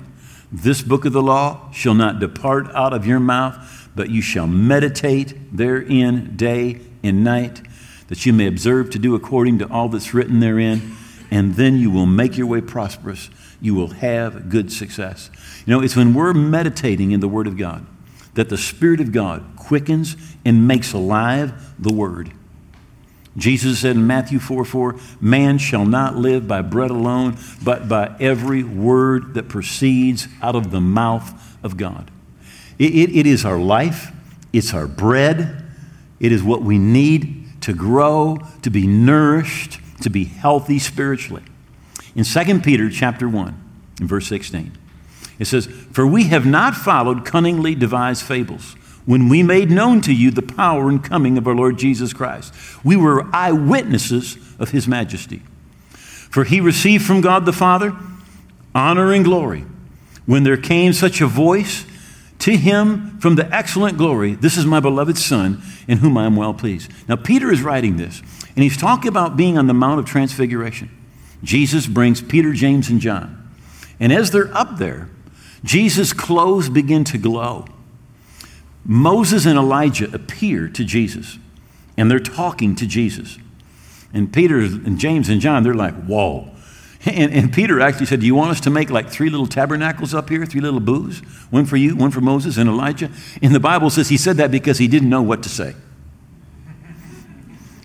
This 0.51 0.83
book 0.83 1.05
of 1.05 1.13
the 1.13 1.23
law 1.23 1.71
shall 1.73 1.95
not 1.95 2.19
depart 2.21 2.73
out 2.75 2.93
of 2.93 3.07
your 3.07 3.21
mouth, 3.21 3.91
but 3.95 4.11
you 4.11 4.23
shall 4.23 4.47
meditate 4.47 5.57
therein 5.57 6.37
day 6.37 6.81
and 7.03 7.25
night, 7.25 7.63
that 8.09 8.25
you 8.25 8.33
may 8.33 8.47
observe 8.47 8.91
to 8.91 8.99
do 8.99 9.15
according 9.15 9.59
to 9.59 9.71
all 9.71 9.89
that's 9.89 10.15
written 10.15 10.41
therein. 10.41 10.97
and 11.31 11.55
then 11.57 11.77
you 11.77 11.91
will 11.91 12.07
make 12.07 12.37
your 12.37 12.47
way 12.47 12.61
prosperous. 12.61 13.31
You 13.61 13.75
will 13.75 13.89
have 13.89 14.49
good 14.49 14.71
success. 14.71 15.29
You 15.67 15.73
know, 15.73 15.83
it's 15.83 15.97
when 15.97 16.15
we're 16.15 16.33
meditating 16.33 17.11
in 17.11 17.19
the 17.19 17.29
Word 17.29 17.47
of 17.49 17.57
God 17.57 17.85
that 18.35 18.49
the 18.49 18.59
Spirit 18.59 19.01
of 19.01 19.13
God 19.13 19.45
quickens 19.57 20.17
and 20.45 20.69
makes 20.69 20.93
alive 20.93 21.75
the 21.79 21.93
Word. 21.93 22.33
Jesus 23.37 23.81
said 23.81 23.97
in 23.97 24.07
Matthew 24.07 24.39
4 24.39 24.65
4, 24.65 24.97
Man 25.21 25.59
shall 25.59 25.85
not 25.85 26.17
live 26.17 26.47
by 26.47 26.63
bread 26.63 26.91
alone, 26.91 27.37
but 27.63 27.89
by 27.89 28.15
every 28.19 28.63
word 28.63 29.35
that 29.35 29.49
proceeds 29.49 30.29
out 30.41 30.57
of 30.57 30.71
the 30.71 30.81
mouth 30.81 31.57
of 31.63 31.77
God. 31.77 32.11
It, 32.79 32.95
it, 32.95 33.17
it 33.17 33.27
is 33.27 33.45
our 33.45 33.59
life, 33.59 34.13
it's 34.53 34.73
our 34.73 34.87
bread, 34.87 35.65
it 36.19 36.33
is 36.33 36.43
what 36.43 36.63
we 36.63 36.79
need 36.79 37.46
to 37.61 37.73
grow, 37.73 38.39
to 38.63 38.71
be 38.71 38.87
nourished, 38.87 39.81
to 40.03 40.11
be 40.11 40.25
healthy 40.25 40.79
spiritually. 40.79 41.43
In 42.15 42.25
2 42.25 42.61
Peter 42.61 42.91
chapter 42.91 43.29
1, 43.29 43.63
in 44.01 44.07
verse 44.07 44.27
16, 44.29 44.73
it 45.39 45.45
says, 45.47 45.67
For 45.67 46.07
we 46.07 46.25
have 46.25 46.47
not 46.47 46.75
followed 46.75 47.25
cunningly 47.25 47.75
devised 47.75 48.23
fables 48.23 48.75
when 49.05 49.29
we 49.29 49.43
made 49.43 49.71
known 49.71 50.01
to 50.03 50.13
you 50.13 50.31
the 50.31 50.43
power 50.43 50.89
and 50.89 51.03
coming 51.03 51.39
of 51.39 51.47
our 51.47 51.55
Lord 51.55 51.79
Jesus 51.79 52.13
Christ. 52.13 52.53
We 52.85 52.97
were 52.97 53.29
eyewitnesses 53.35 54.37
of 54.59 54.71
his 54.71 54.89
majesty. 54.89 55.43
For 55.91 56.45
he 56.45 56.61
received 56.61 57.05
from 57.05 57.21
God 57.21 57.47
the 57.47 57.53
Father 57.53 57.97
honor 58.75 59.13
and 59.13 59.25
glory 59.25 59.65
when 60.27 60.43
there 60.43 60.57
came 60.57 60.93
such 60.93 61.21
a 61.21 61.27
voice 61.27 61.87
to 62.41 62.57
him 62.57 63.19
from 63.19 63.35
the 63.37 63.53
excellent 63.55 63.97
glory 63.99 64.35
This 64.35 64.57
is 64.57 64.67
my 64.67 64.81
beloved 64.81 65.19
Son, 65.19 65.63
in 65.89 65.99
whom 65.99 66.17
I 66.17 66.27
am 66.27 66.37
well 66.37 66.55
pleased. 66.55 66.91
Now, 67.09 67.17
Peter 67.17 67.51
is 67.51 67.63
writing 67.63 67.97
this, 67.97 68.21
and 68.55 68.63
he's 68.63 68.77
talking 68.77 69.09
about 69.09 69.37
being 69.37 69.57
on 69.59 69.67
the 69.67 69.75
Mount 69.75 70.01
of 70.01 70.07
Transfiguration. 70.07 70.91
Jesus 71.43 71.87
brings 71.87 72.21
Peter, 72.21 72.53
James, 72.53 72.89
and 72.89 73.01
John. 73.01 73.51
And 74.01 74.13
as 74.13 74.31
they're 74.31 74.55
up 74.57 74.79
there, 74.79 75.09
Jesus' 75.65 76.13
clothes 76.13 76.69
begin 76.69 77.05
to 77.05 77.19
glow. 77.19 77.67
Moses 78.85 79.47
and 79.47 79.59
Elijah 79.59 80.09
appear 80.15 80.69
to 80.69 80.85
Jesus, 80.85 81.39
and 81.97 82.11
they're 82.11 82.21
talking 82.21 82.77
to 82.77 82.87
Jesus. 82.87 83.39
And 84.13 84.33
Peter 84.33 84.59
and 84.59 84.99
James 84.99 85.29
and 85.29 85.41
John, 85.41 85.63
they're 85.63 85.75
like, 85.75 85.95
whoa. 86.05 86.51
And, 87.07 87.33
and, 87.33 87.53
Peter 87.53 87.81
actually 87.81 88.07
said, 88.07 88.19
Do 88.19 88.27
you 88.27 88.35
want 88.35 88.51
us 88.51 88.61
to 88.63 88.71
make 88.71 88.91
like 88.91 89.09
three 89.09 89.31
little 89.31 89.47
tabernacles 89.47 90.13
up 90.13 90.29
here, 90.29 90.45
three 90.45 90.61
little 90.61 90.81
booths? 90.81 91.21
One 91.51 91.65
for 91.65 91.77
you, 91.77 91.95
one 91.95 92.11
for 92.11 92.21
Moses 92.21 92.57
and 92.57 92.69
Elijah? 92.69 93.11
And 93.41 93.55
the 93.55 93.61
Bible 93.61 93.91
says 93.91 94.09
he 94.09 94.17
said 94.17 94.39
that 94.39 94.51
because 94.51 94.79
he 94.79 94.89
didn't 94.89 95.09
know 95.09 95.23
what 95.23 95.45
to 95.45 95.49
say. 95.49 95.75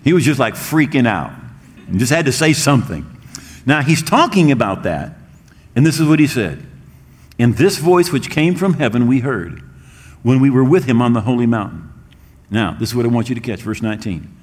He 0.02 0.12
was 0.12 0.24
just 0.24 0.40
like 0.40 0.54
freaking 0.54 1.06
out 1.06 1.32
and 1.86 2.00
just 2.00 2.12
had 2.12 2.26
to 2.26 2.32
say 2.32 2.52
something. 2.52 3.06
Now 3.64 3.82
he's 3.82 4.02
talking 4.02 4.50
about 4.50 4.82
that, 4.82 5.16
and 5.76 5.86
this 5.86 6.00
is 6.00 6.08
what 6.08 6.18
he 6.18 6.26
said 6.26 6.66
In 7.38 7.52
this 7.52 7.78
voice 7.78 8.10
which 8.10 8.28
came 8.28 8.56
from 8.56 8.74
heaven, 8.74 9.06
we 9.06 9.20
heard 9.20 9.62
when 10.24 10.40
we 10.40 10.50
were 10.50 10.64
with 10.64 10.84
him 10.84 11.00
on 11.00 11.12
the 11.12 11.20
holy 11.20 11.46
mountain. 11.46 11.92
Now, 12.50 12.72
this 12.72 12.90
is 12.90 12.94
what 12.94 13.06
I 13.06 13.08
want 13.08 13.28
you 13.28 13.34
to 13.34 13.40
catch, 13.40 13.60
verse 13.60 13.80
19. 13.80 14.36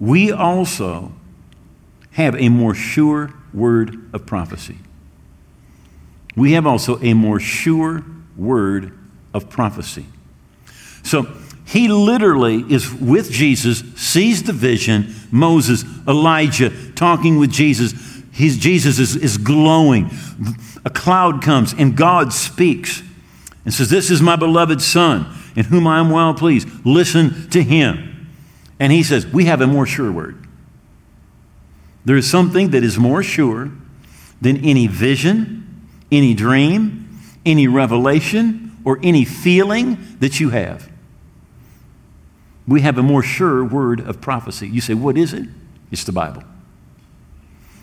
We 0.00 0.32
also 0.32 1.12
have 2.12 2.34
a 2.36 2.48
more 2.48 2.74
sure 2.74 3.32
word 3.52 4.10
of 4.12 4.26
prophecy. 4.26 4.78
We 6.36 6.52
have 6.52 6.66
also 6.66 7.00
a 7.02 7.14
more 7.14 7.40
sure 7.40 8.04
word 8.36 8.96
of 9.34 9.50
prophecy. 9.50 10.06
So 11.02 11.26
he 11.66 11.88
literally 11.88 12.64
is 12.72 12.92
with 12.94 13.30
Jesus, 13.30 13.80
sees 13.96 14.42
the 14.44 14.52
vision, 14.52 15.14
Moses, 15.30 15.84
Elijah 16.06 16.70
talking 16.92 17.38
with 17.38 17.50
Jesus. 17.50 17.92
His, 18.32 18.56
Jesus 18.56 18.98
is, 18.98 19.16
is 19.16 19.36
glowing. 19.36 20.10
A 20.84 20.90
cloud 20.90 21.42
comes 21.42 21.74
and 21.74 21.96
God 21.96 22.32
speaks 22.32 23.02
and 23.64 23.74
says, 23.74 23.90
This 23.90 24.10
is 24.10 24.22
my 24.22 24.36
beloved 24.36 24.80
Son, 24.80 25.26
in 25.56 25.64
whom 25.66 25.86
I 25.86 25.98
am 25.98 26.10
well 26.10 26.32
pleased. 26.32 26.68
Listen 26.86 27.50
to 27.50 27.62
him. 27.62 28.28
And 28.80 28.90
he 28.90 29.02
says, 29.02 29.26
We 29.26 29.44
have 29.44 29.60
a 29.60 29.66
more 29.66 29.84
sure 29.84 30.10
word. 30.10 30.47
There 32.08 32.16
is 32.16 32.26
something 32.26 32.70
that 32.70 32.82
is 32.82 32.96
more 32.96 33.22
sure 33.22 33.70
than 34.40 34.64
any 34.64 34.86
vision, 34.86 35.86
any 36.10 36.32
dream, 36.32 37.20
any 37.44 37.68
revelation, 37.68 38.74
or 38.82 38.98
any 39.02 39.26
feeling 39.26 40.16
that 40.18 40.40
you 40.40 40.48
have. 40.48 40.90
We 42.66 42.80
have 42.80 42.96
a 42.96 43.02
more 43.02 43.22
sure 43.22 43.62
word 43.62 44.00
of 44.00 44.22
prophecy. 44.22 44.66
You 44.66 44.80
say, 44.80 44.94
What 44.94 45.18
is 45.18 45.34
it? 45.34 45.48
It's 45.90 46.04
the 46.04 46.12
Bible. 46.12 46.44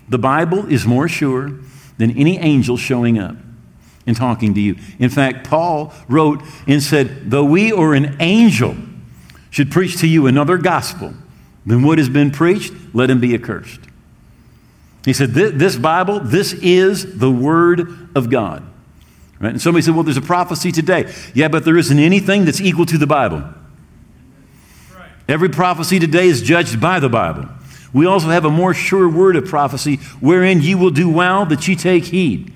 The 0.10 0.18
Bible 0.18 0.74
is 0.74 0.88
more 0.88 1.08
sure 1.08 1.60
than 2.00 2.10
any 2.18 2.40
angel 2.40 2.78
showing 2.78 3.20
up 3.20 3.36
and 4.08 4.18
talking 4.18 4.56
to 4.56 4.60
you. 4.60 4.76
In 4.98 5.12
fact, 5.12 5.48
Paul 5.48 5.94
wrote 6.08 6.42
and 6.66 6.82
said, 6.82 7.30
Though 7.30 7.46
we 7.46 7.72
or 7.72 7.94
an 7.94 8.18
angel 8.20 8.76
should 9.52 9.70
preach 9.70 10.00
to 10.00 10.08
you 10.08 10.26
another 10.26 10.58
gospel 10.58 11.14
than 11.64 11.84
what 11.84 12.00
has 12.00 12.10
been 12.10 12.32
preached, 12.32 12.74
let 12.92 13.12
him 13.12 13.20
be 13.20 13.36
accursed. 13.36 13.82
He 15.06 15.14
said, 15.14 15.34
This 15.34 15.78
Bible, 15.78 16.20
this 16.20 16.54
is 16.54 17.20
the 17.20 17.32
Word 17.32 18.10
of 18.16 18.30
God. 18.30 18.64
Right? 19.40 19.52
And 19.52 19.62
somebody 19.62 19.84
said, 19.84 19.94
Well, 19.94 20.04
there's 20.04 20.18
a 20.18 20.22
prophecy 20.22 20.72
today. 20.72 21.14
Yeah, 21.34 21.48
but 21.48 21.64
there 21.64 21.78
isn't 21.78 22.00
anything 22.00 22.46
that's 22.46 22.60
equal 22.60 22.88
to 22.88 22.98
the 22.98 23.08
Bible. 23.08 23.44
Right. 24.98 25.10
Every 25.30 25.50
prophecy 25.50 26.00
today 26.00 26.28
is 26.28 26.42
judged 26.42 26.82
by 26.82 27.00
the 27.00 27.10
Bible. 27.10 27.48
We 27.94 28.08
also 28.08 28.28
have 28.28 28.44
a 28.44 28.50
more 28.50 28.74
sure 28.74 29.08
word 29.08 29.36
of 29.36 29.46
prophecy 29.46 29.98
wherein 30.20 30.62
ye 30.62 30.76
will 30.76 30.90
do 30.90 31.10
well 31.10 31.46
that 31.46 31.68
ye 31.68 31.76
take 31.76 32.06
heed 32.06 32.52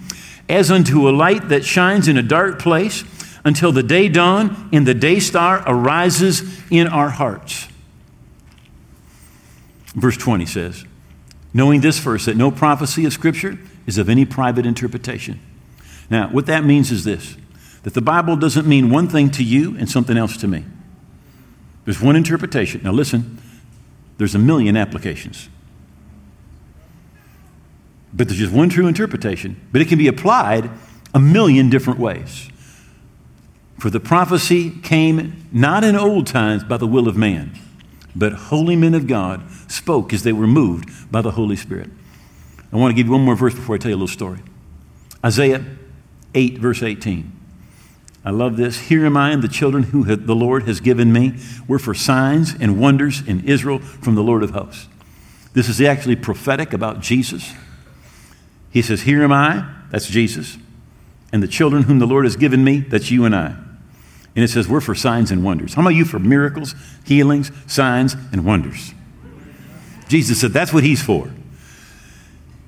as 0.50 0.72
unto 0.72 1.08
a 1.08 1.12
light 1.12 1.50
that 1.50 1.64
shines 1.64 2.08
in 2.08 2.18
a 2.18 2.24
dark 2.24 2.60
place 2.60 3.04
until 3.46 3.72
the 3.72 3.84
day 3.84 4.10
dawn 4.10 4.70
and 4.74 4.86
the 4.86 4.94
day 4.94 5.20
star 5.20 5.64
arises 5.66 6.60
in 6.70 6.88
our 6.88 7.10
hearts. 7.10 7.68
Verse 9.94 10.18
20 10.18 10.46
says, 10.46 10.84
knowing 11.54 11.82
this 11.82 12.00
first, 12.00 12.26
that 12.26 12.38
no 12.38 12.52
prophecy 12.52 13.06
of 13.06 13.14
Scripture 13.14 13.58
is 13.88 13.98
of 13.98 14.10
any 14.10 14.26
private 14.26 14.66
interpretation. 14.66 15.40
Now, 16.10 16.30
what 16.30 16.46
that 16.48 16.64
means 16.64 16.92
is 16.92 17.04
this 17.04 17.38
that 17.84 17.94
the 17.94 18.02
Bible 18.02 18.36
doesn't 18.36 18.68
mean 18.68 18.90
one 18.90 19.08
thing 19.08 19.32
to 19.32 19.44
you 19.44 19.78
and 19.78 19.90
something 19.90 20.18
else 20.18 20.36
to 20.38 20.48
me. 20.48 20.66
There's 21.86 22.02
one 22.02 22.16
interpretation. 22.16 22.82
Now, 22.84 22.92
listen, 22.92 23.42
there's 24.18 24.36
a 24.36 24.40
million 24.40 24.76
applications. 24.76 25.48
But 28.14 28.28
there's 28.28 28.40
just 28.40 28.54
one 28.54 28.70
true 28.70 28.88
interpretation, 28.88 29.60
but 29.72 29.82
it 29.82 29.88
can 29.88 29.98
be 29.98 30.08
applied 30.08 30.70
a 31.14 31.20
million 31.20 31.70
different 31.70 32.00
ways. 32.00 32.50
For 33.78 33.90
the 33.90 34.00
prophecy 34.00 34.72
came 34.72 35.48
not 35.52 35.84
in 35.84 35.96
old 35.96 36.28
times 36.28 36.64
by 36.64 36.78
the 36.78 36.88
will 36.88 37.08
of 37.08 37.16
man, 37.16 37.58
but 38.16 38.34
holy 38.34 38.76
men 38.76 38.94
of 38.94 39.08
God 39.08 39.44
spoke 39.70 40.14
as 40.14 40.24
they 40.24 40.34
were 40.34 40.48
moved 40.48 41.12
by 41.12 41.22
the 41.22 41.32
Holy 41.32 41.56
Spirit. 41.56 41.90
I 42.72 42.78
want 42.78 42.92
to 42.92 42.96
give 42.96 43.08
you 43.08 43.14
one 43.14 43.26
more 43.26 43.36
verse 43.36 43.54
before 43.54 43.76
I 43.76 43.78
tell 43.78 43.90
you 43.90 43.96
a 43.96 43.98
little 43.98 44.08
story. 44.08 44.40
Isaiah 45.24 45.66
8, 46.34 46.60
verse 46.60 46.84
18. 46.84 47.32
I 48.24 48.32
love 48.32 48.58
this. 48.58 48.80
Here 48.80 49.06
am 49.06 49.18
I 49.18 49.32
and 49.32 49.42
the 49.42 49.48
children 49.48 49.84
who 49.84 50.04
the 50.04 50.36
Lord 50.36 50.64
has 50.64 50.80
given 50.80 51.12
me. 51.12 51.34
We're 51.68 51.80
for 51.80 51.94
signs 51.94 52.54
and 52.60 52.80
wonders 52.80 53.26
in 53.26 53.48
Israel 53.48 53.80
from 53.80 54.16
the 54.16 54.24
Lord 54.24 54.44
of 54.44 54.52
hosts. 54.52 54.88
This 55.54 55.70
is 55.70 55.82
actually 55.82 56.16
prophetic 56.16 56.74
about 56.74 57.00
Jesus. 57.00 57.54
He 58.72 58.82
says, 58.82 59.02
Here 59.04 59.24
am 59.24 59.32
I, 59.32 59.68
that's 59.90 60.08
Jesus, 60.08 60.58
and 61.32 61.42
the 61.42 61.48
children 61.48 61.84
whom 61.84 62.00
the 62.00 62.06
Lord 62.06 62.26
has 62.26 62.36
given 62.36 62.64
me, 62.64 62.80
that's 62.80 63.10
you 63.10 63.26
and 63.26 63.36
I. 63.36 63.56
And 64.36 64.44
it 64.44 64.50
says, 64.50 64.68
We're 64.68 64.82
for 64.82 64.96
signs 64.96 65.32
and 65.32 65.44
wonders. 65.44 65.74
How 65.74 65.82
about 65.82 65.90
you 65.96 66.06
for 66.06 66.20
miracles, 66.20 66.76
healings, 67.04 67.52
signs, 67.68 68.16
and 68.32 68.46
wonders? 68.46 68.94
Jesus 70.08 70.40
said, 70.42 70.52
That's 70.52 70.74
what 70.74 70.84
He's 70.84 71.02
for. 71.02 71.32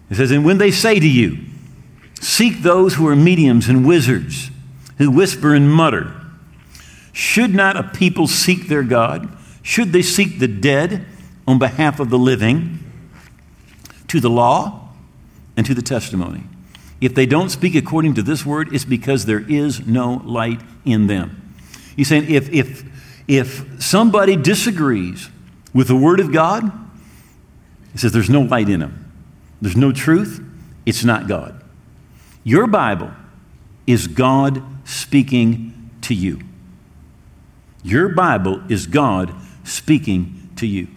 It 0.10 0.15
says, 0.15 0.32
And 0.32 0.45
when 0.45 0.58
they 0.58 0.71
say 0.71 1.00
to 1.00 1.08
you, 1.08 1.38
Seek 2.19 2.62
those 2.62 2.95
who 2.95 3.08
are 3.08 3.15
mediums 3.15 3.67
and 3.67 3.86
wizards, 3.86 4.52
who 4.97 5.10
whisper 5.10 5.56
and 5.56 5.71
mutter, 5.71 6.13
should 7.13 7.54
not 7.54 7.76
a 7.76 7.84
people 7.84 8.28
seek 8.28 8.67
their 8.67 8.84
God? 8.84 9.36
Should 9.63 9.91
they 9.91 10.02
seek 10.02 10.39
the 10.39 10.47
dead 10.47 11.06
on 11.47 11.60
behalf 11.60 12.00
of 12.00 12.10
the 12.10 12.17
living? 12.17 12.80
To 14.08 14.19
the 14.19 14.30
law? 14.30 14.82
and 15.58 15.65
to 15.65 15.74
the 15.74 15.82
testimony. 15.82 16.43
If 17.00 17.15
they 17.15 17.26
don't 17.26 17.50
speak 17.50 17.76
according 17.76 18.15
to 18.15 18.24
this 18.24 18.45
word, 18.45 18.74
it's 18.74 18.86
because 18.86 19.26
there 19.26 19.43
is 19.47 19.86
no 19.86 20.21
light 20.26 20.62
in 20.86 21.08
them. 21.08 21.40
He's 21.95 22.08
saying 22.08 22.30
if, 22.30 22.49
if, 22.51 22.84
if 23.27 23.82
somebody 23.84 24.36
disagrees 24.36 25.30
with 25.73 25.88
the 25.88 25.95
word 25.95 26.19
of 26.19 26.32
God, 26.32 26.71
he 27.91 27.97
says 27.97 28.12
there's 28.12 28.30
no 28.30 28.41
light 28.41 28.69
in 28.69 28.80
them. 28.80 29.12
There's 29.62 29.77
no 29.77 29.91
truth. 29.91 30.43
It's 30.86 31.04
not 31.04 31.27
God. 31.27 31.62
Your 32.43 32.67
Bible 32.67 33.12
is 33.86 34.08
God 34.08 34.63
speaking 34.88 35.91
to 36.01 36.13
you. 36.13 36.41
Your 37.84 38.10
Bible 38.10 38.62
is 38.69 38.88
God 38.88 39.34
speaking 39.63 40.49
to 40.56 40.67
you. 40.67 40.88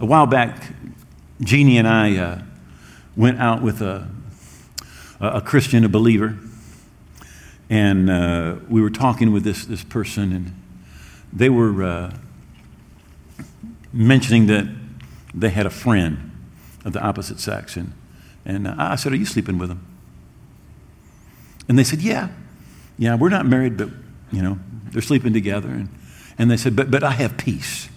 A 0.00 0.06
while 0.06 0.26
back, 0.26 0.72
Jeannie 1.40 1.78
and 1.78 1.86
I 1.88 2.16
uh, 2.16 2.42
went 3.16 3.40
out 3.40 3.62
with 3.62 3.80
a, 3.80 4.08
a 5.20 5.40
Christian, 5.40 5.84
a 5.84 5.88
believer, 5.88 6.38
and 7.70 8.10
uh, 8.10 8.56
we 8.68 8.80
were 8.80 8.90
talking 8.90 9.32
with 9.32 9.44
this, 9.44 9.64
this 9.64 9.82
person, 9.82 10.32
and 10.32 10.62
they 11.32 11.48
were 11.48 11.82
uh, 11.82 12.16
mentioning 13.92 14.46
that 14.46 14.66
they 15.34 15.50
had 15.50 15.66
a 15.66 15.70
friend 15.70 16.30
of 16.84 16.92
the 16.92 17.00
opposite 17.00 17.40
sex. 17.40 17.76
And, 17.76 17.92
and 18.44 18.68
uh, 18.68 18.74
I 18.76 18.96
said, 18.96 19.12
Are 19.12 19.16
you 19.16 19.26
sleeping 19.26 19.58
with 19.58 19.70
him? 19.70 19.84
And 21.68 21.78
they 21.78 21.84
said, 21.84 22.02
Yeah. 22.02 22.28
Yeah, 22.98 23.16
we're 23.16 23.30
not 23.30 23.46
married, 23.46 23.76
but, 23.76 23.88
you 24.30 24.42
know, 24.42 24.58
they're 24.92 25.02
sleeping 25.02 25.32
together. 25.32 25.68
And, 25.68 25.88
and 26.38 26.50
they 26.50 26.56
said, 26.56 26.76
But, 26.76 26.90
but 26.90 27.02
I 27.02 27.12
have 27.12 27.36
peace. 27.36 27.88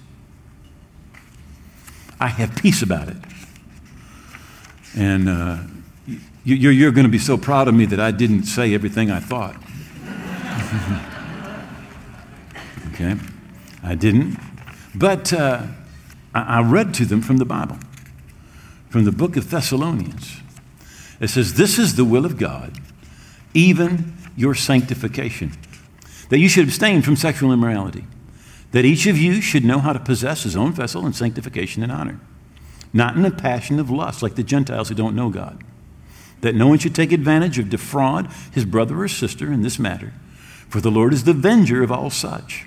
I 2.20 2.28
have 2.28 2.56
peace 2.56 2.82
about 2.82 3.10
it. 3.10 3.18
And 4.96 5.30
uh, 5.30 5.58
you, 6.56 6.70
you're 6.70 6.92
going 6.92 7.06
to 7.06 7.12
be 7.12 7.20
so 7.20 7.38
proud 7.38 7.68
of 7.68 7.74
me 7.74 7.86
that 7.88 8.00
I 8.00 8.12
didn't 8.12 8.44
say 8.44 8.74
everything 8.74 9.12
I 9.12 9.20
thought. 9.20 9.56
okay? 12.94 13.16
I 13.84 13.96
didn't. 13.96 14.40
But 14.96 15.34
uh, 15.34 15.64
I, 16.34 16.60
I 16.60 16.62
read 16.62 16.94
to 16.96 17.06
them 17.06 17.22
from 17.22 17.36
the 17.38 17.44
Bible, 17.44 17.78
from 18.90 19.04
the 19.04 19.12
book 19.12 19.36
of 19.36 19.50
Thessalonians. 19.50 20.38
It 21.20 21.28
says, 21.28 21.56
This 21.56 21.78
is 21.78 21.98
the 21.98 22.06
will 22.06 22.26
of 22.26 22.38
God, 22.38 22.80
even 23.54 24.14
your 24.38 24.56
sanctification, 24.56 25.52
that 26.30 26.40
you 26.40 26.48
should 26.48 26.64
abstain 26.64 27.02
from 27.02 27.18
sexual 27.18 27.52
immorality, 27.52 28.06
that 28.72 28.86
each 28.86 29.06
of 29.06 29.18
you 29.18 29.42
should 29.42 29.66
know 29.66 29.80
how 29.80 29.92
to 29.92 30.00
possess 30.00 30.44
his 30.44 30.56
own 30.56 30.72
vessel 30.72 31.06
in 31.06 31.12
sanctification 31.12 31.84
and 31.84 31.92
honor, 31.92 32.22
not 32.94 33.18
in 33.18 33.26
a 33.26 33.32
passion 33.32 33.82
of 33.82 33.90
lust 33.90 34.24
like 34.24 34.36
the 34.36 34.44
Gentiles 34.44 34.88
who 34.88 34.96
don't 34.96 35.16
know 35.16 35.30
God, 35.30 35.62
that 36.42 36.56
no 36.56 36.68
one 36.68 36.80
should 36.80 36.96
take 36.96 37.12
advantage 37.12 37.58
or 37.58 37.64
defraud 37.64 38.30
his 38.52 38.66
brother 38.66 39.02
or 39.02 39.08
sister 39.08 39.52
in 39.52 39.62
this 39.62 39.80
matter, 39.80 40.14
for 40.70 40.82
the 40.82 40.92
Lord 40.92 41.14
is 41.14 41.24
the 41.24 41.32
avenger 41.32 41.84
of 41.84 41.92
all 41.92 42.10
such. 42.10 42.66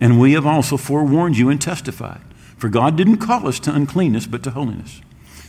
And 0.00 0.20
we 0.20 0.32
have 0.32 0.46
also 0.46 0.76
forewarned 0.76 1.38
you 1.38 1.48
and 1.48 1.60
testified. 1.60 2.20
For 2.56 2.68
God 2.68 2.96
didn't 2.96 3.18
call 3.18 3.46
us 3.46 3.60
to 3.60 3.74
uncleanness, 3.74 4.26
but 4.26 4.42
to 4.44 4.50
holiness. 4.50 5.00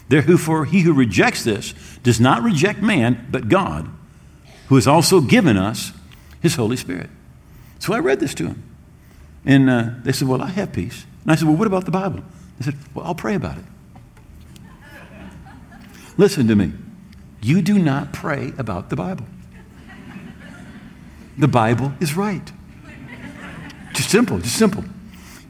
Therefore, 0.08 0.66
he 0.66 0.82
who 0.82 0.94
rejects 0.94 1.44
this 1.44 1.74
does 2.04 2.20
not 2.20 2.44
reject 2.44 2.82
man, 2.82 3.28
but 3.32 3.50
God, 3.50 3.90
who 4.68 4.76
has 4.76 4.88
also 4.88 5.20
given 5.22 5.58
us 5.58 5.94
his 6.42 6.56
Holy 6.56 6.78
Spirit. 6.78 7.10
So 7.80 7.94
I 7.94 8.00
read 8.00 8.20
this 8.20 8.34
to 8.36 8.48
him. 8.48 8.64
And 9.46 9.70
uh, 9.70 9.90
they 10.04 10.12
said, 10.12 10.28
Well, 10.28 10.42
I 10.42 10.50
have 10.50 10.74
peace. 10.74 11.06
And 11.24 11.32
I 11.32 11.36
said, 11.36 11.48
Well, 11.48 11.58
what 11.58 11.68
about 11.68 11.86
the 11.86 11.92
Bible? 11.92 12.24
They 12.60 12.66
said, 12.66 12.76
Well, 12.94 13.06
I'll 13.06 13.16
pray 13.16 13.36
about 13.36 13.58
it. 13.58 13.66
Listen 16.18 16.48
to 16.48 16.56
me. 16.56 16.72
You 17.46 17.62
do 17.62 17.78
not 17.78 18.12
pray 18.12 18.54
about 18.58 18.90
the 18.90 18.96
Bible. 18.96 19.28
The 21.38 21.48
Bible 21.48 21.94
is 22.00 22.16
right. 22.16 22.52
Just 23.94 24.10
simple, 24.10 24.40
just 24.40 24.56
simple. 24.56 24.84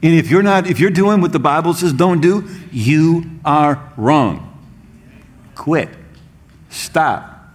And 0.02 0.14
if 0.14 0.30
you're 0.30 0.42
not, 0.42 0.66
if 0.66 0.78
you're 0.78 0.90
doing 0.90 1.22
what 1.22 1.32
the 1.32 1.38
Bible 1.38 1.72
says 1.72 1.94
don't 1.94 2.20
do, 2.20 2.46
you 2.70 3.24
are 3.46 3.90
wrong. 3.96 4.42
Quit. 5.54 5.88
Stop. 6.68 7.54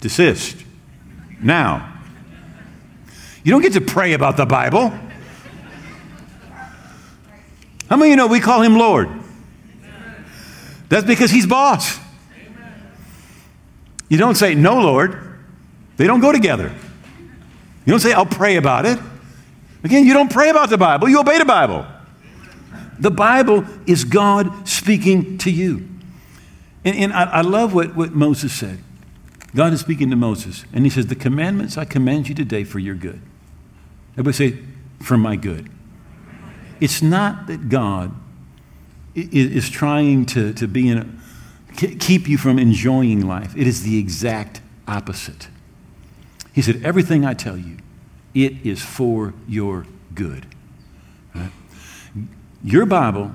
Desist. 0.00 0.64
Now. 1.42 1.92
You 3.42 3.50
don't 3.50 3.62
get 3.62 3.72
to 3.72 3.80
pray 3.80 4.12
about 4.12 4.36
the 4.36 4.46
Bible. 4.46 4.90
How 7.90 7.96
many 7.96 8.04
of 8.04 8.10
you 8.10 8.16
know 8.16 8.28
we 8.28 8.38
call 8.38 8.62
him 8.62 8.78
Lord? 8.78 9.08
That's 10.88 11.04
because 11.04 11.32
he's 11.32 11.46
boss. 11.46 12.05
You 14.08 14.18
don't 14.18 14.36
say, 14.36 14.54
No, 14.54 14.80
Lord. 14.80 15.22
They 15.96 16.06
don't 16.06 16.20
go 16.20 16.30
together. 16.30 16.72
You 17.86 17.90
don't 17.90 18.00
say, 18.00 18.12
I'll 18.12 18.26
pray 18.26 18.56
about 18.56 18.84
it. 18.84 18.98
Again, 19.82 20.04
you 20.04 20.12
don't 20.12 20.30
pray 20.30 20.50
about 20.50 20.68
the 20.68 20.78
Bible, 20.78 21.08
you 21.08 21.20
obey 21.20 21.38
the 21.38 21.44
Bible. 21.44 21.86
The 22.98 23.10
Bible 23.10 23.64
is 23.86 24.04
God 24.04 24.66
speaking 24.66 25.38
to 25.38 25.50
you. 25.50 25.88
And, 26.84 26.96
and 26.96 27.12
I, 27.12 27.24
I, 27.24 27.40
love 27.42 27.74
what, 27.74 27.94
what 27.94 28.12
Moses 28.12 28.52
said. 28.52 28.78
God 29.54 29.72
is 29.72 29.80
speaking 29.80 30.08
to 30.10 30.16
Moses, 30.16 30.64
and 30.72 30.84
he 30.84 30.90
says, 30.90 31.06
The 31.06 31.14
commandments 31.14 31.76
I 31.76 31.84
command 31.84 32.28
you 32.28 32.34
today 32.34 32.64
for 32.64 32.78
your 32.78 32.94
good. 32.94 33.20
Everybody 34.12 34.32
say, 34.32 34.58
For 35.00 35.16
my 35.16 35.36
good. 35.36 35.68
It's 36.80 37.02
not 37.02 37.46
that 37.46 37.68
God 37.68 38.14
is 39.14 39.70
trying 39.70 40.26
to, 40.26 40.52
to 40.54 40.68
be 40.68 40.88
in 40.88 40.98
a, 40.98 41.06
keep 41.76 42.28
you 42.28 42.38
from 42.38 42.58
enjoying 42.58 43.26
life. 43.26 43.56
It 43.56 43.66
is 43.66 43.82
the 43.82 43.98
exact 43.98 44.60
opposite. 44.88 45.48
He 46.52 46.62
said, 46.62 46.82
Everything 46.84 47.24
I 47.24 47.34
tell 47.34 47.56
you, 47.56 47.78
it 48.34 48.64
is 48.64 48.82
for 48.82 49.34
your 49.46 49.86
good. 50.14 50.46
Right? 51.34 51.50
Your 52.64 52.86
Bible 52.86 53.32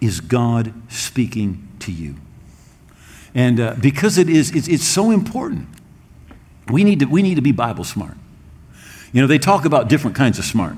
is 0.00 0.20
God 0.20 0.72
speaking 0.88 1.68
to 1.80 1.92
you. 1.92 2.16
And 3.34 3.60
uh, 3.60 3.74
because 3.80 4.18
it 4.18 4.28
is, 4.28 4.50
it's, 4.54 4.68
it's 4.68 4.84
so 4.84 5.10
important, 5.10 5.68
we 6.68 6.84
need, 6.84 7.00
to, 7.00 7.06
we 7.06 7.22
need 7.22 7.36
to 7.36 7.42
be 7.42 7.52
Bible 7.52 7.84
smart. 7.84 8.16
You 9.12 9.20
know, 9.20 9.26
they 9.26 9.38
talk 9.38 9.64
about 9.64 9.88
different 9.88 10.16
kinds 10.16 10.38
of 10.38 10.44
smart. 10.44 10.76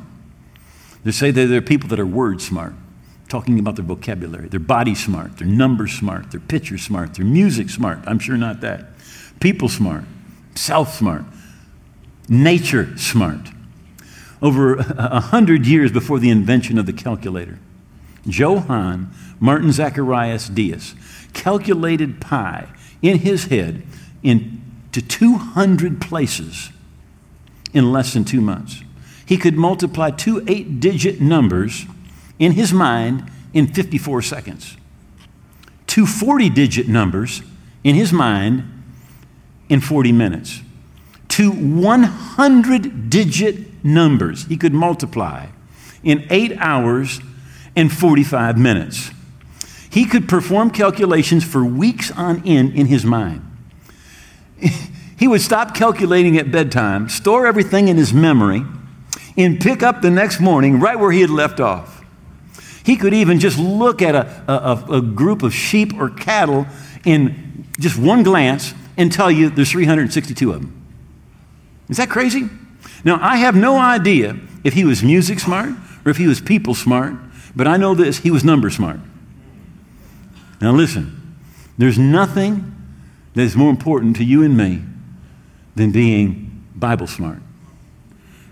They 1.05 1.13
say 1.13 1.31
that 1.31 1.47
there 1.47 1.59
are 1.59 1.63
people 1.63 1.89
that 1.89 2.01
are 2.01 2.07
word 2.07 2.43
smart, 2.43 2.75
talking 3.29 3.59
about 3.59 3.77
their 3.77 3.85
vocabulary. 3.85 4.49
They're 4.49 4.61
body 4.61 4.95
smart, 4.95 5.39
they're 5.39 5.47
number 5.47 5.87
smart, 5.87 6.31
they're 6.31 6.41
picture 6.41 6.79
smart, 6.79 7.15
they're 7.15 7.25
music 7.25 7.71
smart. 7.71 8.01
I'm 8.07 8.19
sure 8.19 8.37
not 8.37 8.61
that. 8.63 8.87
People 9.41 9.69
smart, 9.69 10.05
self 10.55 10.95
smart, 10.95 11.25
nature 12.29 12.97
smart 12.97 13.49
over 14.41 14.77
a 14.77 15.21
hundred 15.21 15.67
years 15.67 15.93
before 15.93 16.19
the 16.19 16.31
invention 16.31 16.79
of 16.79 16.87
the 16.87 16.93
calculator. 16.93 17.59
Johann 18.27 19.11
Martin 19.41 19.73
Zacharias 19.73 20.49
Dase 20.49 20.95
calculated 21.33 22.21
pi 22.21 22.69
in 23.03 23.19
his 23.19 23.47
head 23.47 23.83
into 24.23 25.01
200 25.01 26.01
places 26.01 26.71
in 27.73 27.93
less 27.93 28.13
than 28.15 28.25
two 28.25 28.41
months. 28.41 28.83
He 29.25 29.37
could 29.37 29.55
multiply 29.55 30.11
two 30.11 30.43
eight 30.49 30.81
digit 30.81 31.21
numbers 31.21 31.87
in 32.39 32.53
his 32.53 32.73
mind 32.73 33.31
in 33.53 33.67
54 33.67 34.23
seconds, 34.23 34.77
two 35.87 36.07
40 36.07 36.51
digit 36.51 36.89
numbers 36.89 37.43
in 37.85 37.95
his 37.95 38.13
mind 38.13 38.65
in 39.69 39.81
40 39.81 40.13
minutes, 40.13 40.61
two 41.29 41.51
100 41.51 43.11
digit 43.11 43.85
numbers 43.85 44.47
he 44.47 44.57
could 44.57 44.73
multiply 44.73 45.47
in 46.03 46.27
eight 46.31 46.57
hours 46.59 47.21
and 47.77 47.93
45 47.93 48.59
minutes. 48.59 49.11
He 49.91 50.05
could 50.05 50.29
perform 50.29 50.71
calculations 50.71 51.45
for 51.45 51.65
weeks 51.65 52.11
on 52.11 52.43
end 52.47 52.75
in 52.75 52.87
his 52.87 53.05
mind. 53.05 53.45
He 55.19 55.27
would 55.27 55.41
stop 55.41 55.75
calculating 55.75 56.39
at 56.39 56.53
bedtime, 56.53 57.09
store 57.09 57.47
everything 57.47 57.89
in 57.89 57.97
his 57.97 58.15
memory, 58.15 58.65
and 59.37 59.61
pick 59.61 59.83
up 59.83 60.01
the 60.01 60.11
next 60.11 60.39
morning 60.39 60.79
right 60.79 60.99
where 60.99 61.11
he 61.11 61.21
had 61.21 61.31
left 61.31 61.59
off. 61.59 61.98
He 62.89 62.97
could 62.97 63.13
even 63.13 63.39
just 63.39 63.59
look 63.59 64.01
at 64.01 64.15
a, 64.15 64.51
a, 64.51 64.97
a 64.97 65.03
group 65.03 65.43
of 65.43 65.53
sheep 65.53 65.93
or 65.93 66.09
cattle 66.09 66.67
in 67.05 67.67
just 67.79 67.99
one 67.99 68.23
glance 68.23 68.73
and 68.97 69.13
tell 69.13 69.31
you 69.31 69.51
there's 69.51 69.73
362 69.73 70.51
of 70.51 70.63
them. 70.63 70.87
Is 71.91 71.99
that 71.99 72.09
crazy? 72.09 72.49
Now, 73.05 73.19
I 73.21 73.37
have 73.37 73.55
no 73.55 73.77
idea 73.77 74.39
if 74.65 74.73
he 74.73 74.87
was 74.87 75.03
music 75.03 75.39
smart 75.39 75.69
or 76.07 76.11
if 76.11 76.17
he 76.17 76.27
was 76.27 76.41
people 76.41 76.75
smart, 76.75 77.13
but 77.55 77.69
I 77.69 77.77
know 77.77 77.95
this 77.95 78.21
he 78.21 78.31
was 78.31 78.43
number 78.43 78.71
smart. 78.71 79.01
Now, 80.59 80.73
listen, 80.73 81.37
there's 81.77 81.99
nothing 81.99 82.75
that 83.35 83.43
is 83.43 83.55
more 83.55 83.69
important 83.69 84.17
to 84.17 84.25
you 84.25 84.43
and 84.43 84.57
me 84.57 84.81
than 85.75 85.93
being 85.93 86.65
Bible 86.75 87.07
smart. 87.07 87.43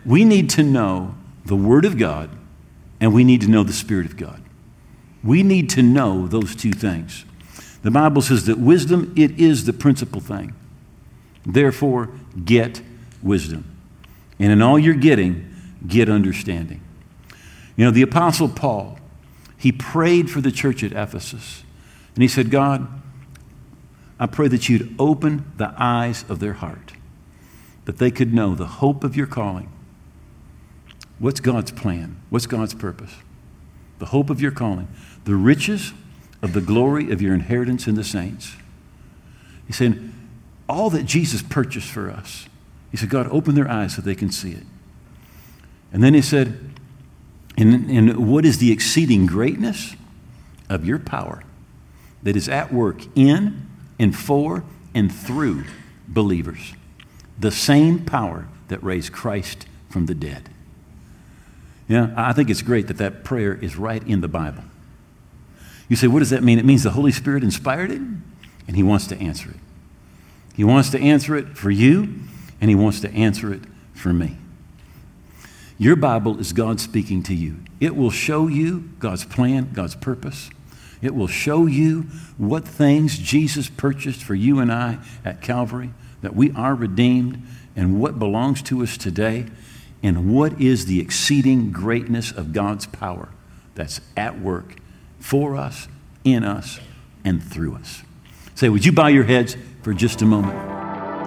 We 0.04 0.26
need 0.26 0.50
to 0.50 0.62
know 0.62 1.14
the 1.46 1.56
Word 1.56 1.86
of 1.86 1.96
God 1.96 2.28
and 3.00 3.12
we 3.12 3.24
need 3.24 3.40
to 3.42 3.48
know 3.48 3.62
the 3.62 3.72
Spirit 3.72 4.06
of 4.06 4.16
God. 4.16 4.42
We 5.22 5.42
need 5.42 5.70
to 5.70 5.82
know 5.82 6.26
those 6.26 6.54
two 6.54 6.72
things. 6.72 7.24
The 7.82 7.90
Bible 7.90 8.22
says 8.22 8.46
that 8.46 8.58
wisdom, 8.58 9.12
it 9.16 9.38
is 9.38 9.64
the 9.64 9.72
principal 9.72 10.20
thing. 10.20 10.54
Therefore, 11.44 12.10
get 12.44 12.82
wisdom. 13.22 13.64
And 14.38 14.52
in 14.52 14.62
all 14.62 14.78
you're 14.78 14.94
getting, 14.94 15.48
get 15.86 16.08
understanding. 16.08 16.80
You 17.76 17.84
know, 17.84 17.90
the 17.90 18.02
Apostle 18.02 18.48
Paul, 18.48 18.98
he 19.56 19.72
prayed 19.72 20.30
for 20.30 20.40
the 20.40 20.50
church 20.50 20.82
at 20.82 20.92
Ephesus. 20.92 21.62
And 22.14 22.22
he 22.22 22.28
said, 22.28 22.50
God, 22.50 22.88
I 24.18 24.26
pray 24.26 24.48
that 24.48 24.68
you'd 24.68 24.94
open 24.98 25.52
the 25.56 25.74
eyes 25.76 26.24
of 26.28 26.40
their 26.40 26.54
heart, 26.54 26.92
that 27.84 27.98
they 27.98 28.10
could 28.10 28.32
know 28.32 28.54
the 28.54 28.66
hope 28.66 29.04
of 29.04 29.16
your 29.16 29.26
calling. 29.26 29.70
What's 31.18 31.40
God's 31.40 31.70
plan? 31.70 32.16
What's 32.30 32.46
God's 32.46 32.74
purpose? 32.74 33.12
The 33.98 34.06
hope 34.06 34.30
of 34.30 34.40
your 34.40 34.50
calling, 34.50 34.88
the 35.24 35.34
riches 35.34 35.92
of 36.42 36.52
the 36.52 36.60
glory 36.60 37.10
of 37.10 37.22
your 37.22 37.34
inheritance 37.34 37.86
in 37.86 37.94
the 37.94 38.04
saints. 38.04 38.56
He's 39.66 39.76
saying, 39.76 40.12
all 40.68 40.90
that 40.90 41.04
Jesus 41.04 41.42
purchased 41.42 41.88
for 41.88 42.10
us. 42.10 42.46
He 42.90 42.96
said, 42.96 43.10
God, 43.10 43.28
open 43.30 43.54
their 43.54 43.70
eyes 43.70 43.94
so 43.94 44.02
they 44.02 44.14
can 44.14 44.30
see 44.30 44.52
it. 44.52 44.64
And 45.92 46.02
then 46.02 46.14
he 46.14 46.22
said, 46.22 46.58
and, 47.56 47.90
and 47.90 48.28
what 48.28 48.44
is 48.44 48.58
the 48.58 48.70
exceeding 48.70 49.26
greatness 49.26 49.94
of 50.68 50.84
your 50.84 50.98
power 50.98 51.42
that 52.22 52.36
is 52.36 52.48
at 52.48 52.72
work 52.72 53.02
in 53.16 53.66
and 53.98 54.14
for 54.14 54.64
and 54.94 55.12
through 55.12 55.64
believers? 56.06 56.74
The 57.38 57.50
same 57.50 58.04
power 58.04 58.48
that 58.68 58.82
raised 58.82 59.12
Christ 59.12 59.66
from 59.88 60.06
the 60.06 60.14
dead. 60.14 60.50
Yeah, 61.88 62.12
I 62.16 62.32
think 62.32 62.50
it's 62.50 62.62
great 62.62 62.88
that 62.88 62.98
that 62.98 63.22
prayer 63.22 63.54
is 63.54 63.76
right 63.76 64.02
in 64.06 64.20
the 64.20 64.28
Bible. 64.28 64.64
You 65.88 65.96
say, 65.96 66.08
what 66.08 66.18
does 66.18 66.30
that 66.30 66.42
mean? 66.42 66.58
It 66.58 66.64
means 66.64 66.82
the 66.82 66.90
Holy 66.90 67.12
Spirit 67.12 67.44
inspired 67.44 67.90
it, 67.92 68.00
and 68.00 68.76
He 68.76 68.82
wants 68.82 69.06
to 69.08 69.16
answer 69.18 69.50
it. 69.50 69.56
He 70.54 70.64
wants 70.64 70.90
to 70.90 71.00
answer 71.00 71.36
it 71.36 71.56
for 71.56 71.70
you, 71.70 72.14
and 72.60 72.68
He 72.68 72.74
wants 72.74 73.00
to 73.00 73.12
answer 73.12 73.52
it 73.52 73.62
for 73.94 74.12
me. 74.12 74.36
Your 75.78 75.94
Bible 75.94 76.40
is 76.40 76.52
God 76.52 76.80
speaking 76.80 77.22
to 77.24 77.34
you. 77.34 77.58
It 77.80 77.94
will 77.94 78.10
show 78.10 78.48
you 78.48 78.90
God's 78.98 79.24
plan, 79.24 79.70
God's 79.72 79.94
purpose. 79.94 80.50
It 81.02 81.14
will 81.14 81.28
show 81.28 81.66
you 81.66 82.06
what 82.38 82.66
things 82.66 83.18
Jesus 83.18 83.68
purchased 83.68 84.22
for 84.22 84.34
you 84.34 84.58
and 84.58 84.72
I 84.72 84.98
at 85.24 85.42
Calvary, 85.42 85.90
that 86.22 86.34
we 86.34 86.50
are 86.52 86.74
redeemed, 86.74 87.42
and 87.76 88.00
what 88.00 88.18
belongs 88.18 88.62
to 88.62 88.82
us 88.82 88.96
today, 88.96 89.46
and 90.02 90.34
what 90.34 90.60
is 90.60 90.86
the 90.86 91.00
exceeding 91.00 91.72
greatness 91.72 92.30
of 92.30 92.52
God's 92.52 92.86
power 92.86 93.28
that's 93.74 94.00
at 94.16 94.40
work 94.40 94.76
for 95.20 95.56
us, 95.56 95.88
in 96.24 96.44
us, 96.44 96.80
and 97.24 97.42
through 97.42 97.74
us. 97.74 98.02
Say, 98.54 98.68
would 98.68 98.84
you 98.84 98.92
bow 98.92 99.08
your 99.08 99.24
heads 99.24 99.56
for 99.82 99.92
just 99.92 100.22
a 100.22 100.26
moment? 100.26 100.56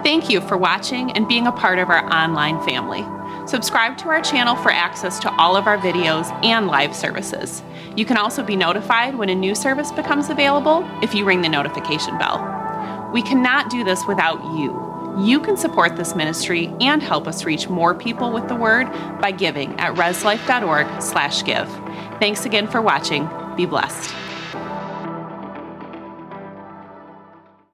Thank 0.02 0.30
you 0.30 0.40
for 0.40 0.56
watching 0.56 1.12
and 1.12 1.28
being 1.28 1.46
a 1.46 1.52
part 1.52 1.78
of 1.78 1.90
our 1.90 2.04
online 2.12 2.62
family. 2.66 3.04
Subscribe 3.46 3.98
to 3.98 4.08
our 4.08 4.22
channel 4.22 4.56
for 4.56 4.70
access 4.70 5.18
to 5.20 5.30
all 5.36 5.56
of 5.56 5.66
our 5.66 5.78
videos 5.78 6.32
and 6.44 6.66
live 6.66 6.94
services. 6.94 7.62
You 7.96 8.04
can 8.04 8.16
also 8.16 8.42
be 8.42 8.56
notified 8.56 9.14
when 9.14 9.28
a 9.28 9.34
new 9.34 9.54
service 9.54 9.92
becomes 9.92 10.30
available 10.30 10.88
if 11.02 11.14
you 11.14 11.24
ring 11.24 11.42
the 11.42 11.48
notification 11.48 12.16
bell. 12.18 13.10
We 13.12 13.22
cannot 13.22 13.70
do 13.70 13.84
this 13.84 14.06
without 14.06 14.42
you. 14.56 14.89
You 15.18 15.40
can 15.40 15.56
support 15.56 15.96
this 15.96 16.14
ministry 16.14 16.72
and 16.80 17.02
help 17.02 17.26
us 17.26 17.44
reach 17.44 17.68
more 17.68 17.94
people 17.94 18.32
with 18.32 18.48
the 18.48 18.54
word 18.54 18.86
by 19.20 19.32
giving 19.32 19.78
at 19.80 19.94
reslife.org/give. 19.94 21.68
Thanks 22.20 22.44
again 22.44 22.68
for 22.68 22.80
watching. 22.80 23.28
Be 23.56 23.66
blessed. 23.66 24.29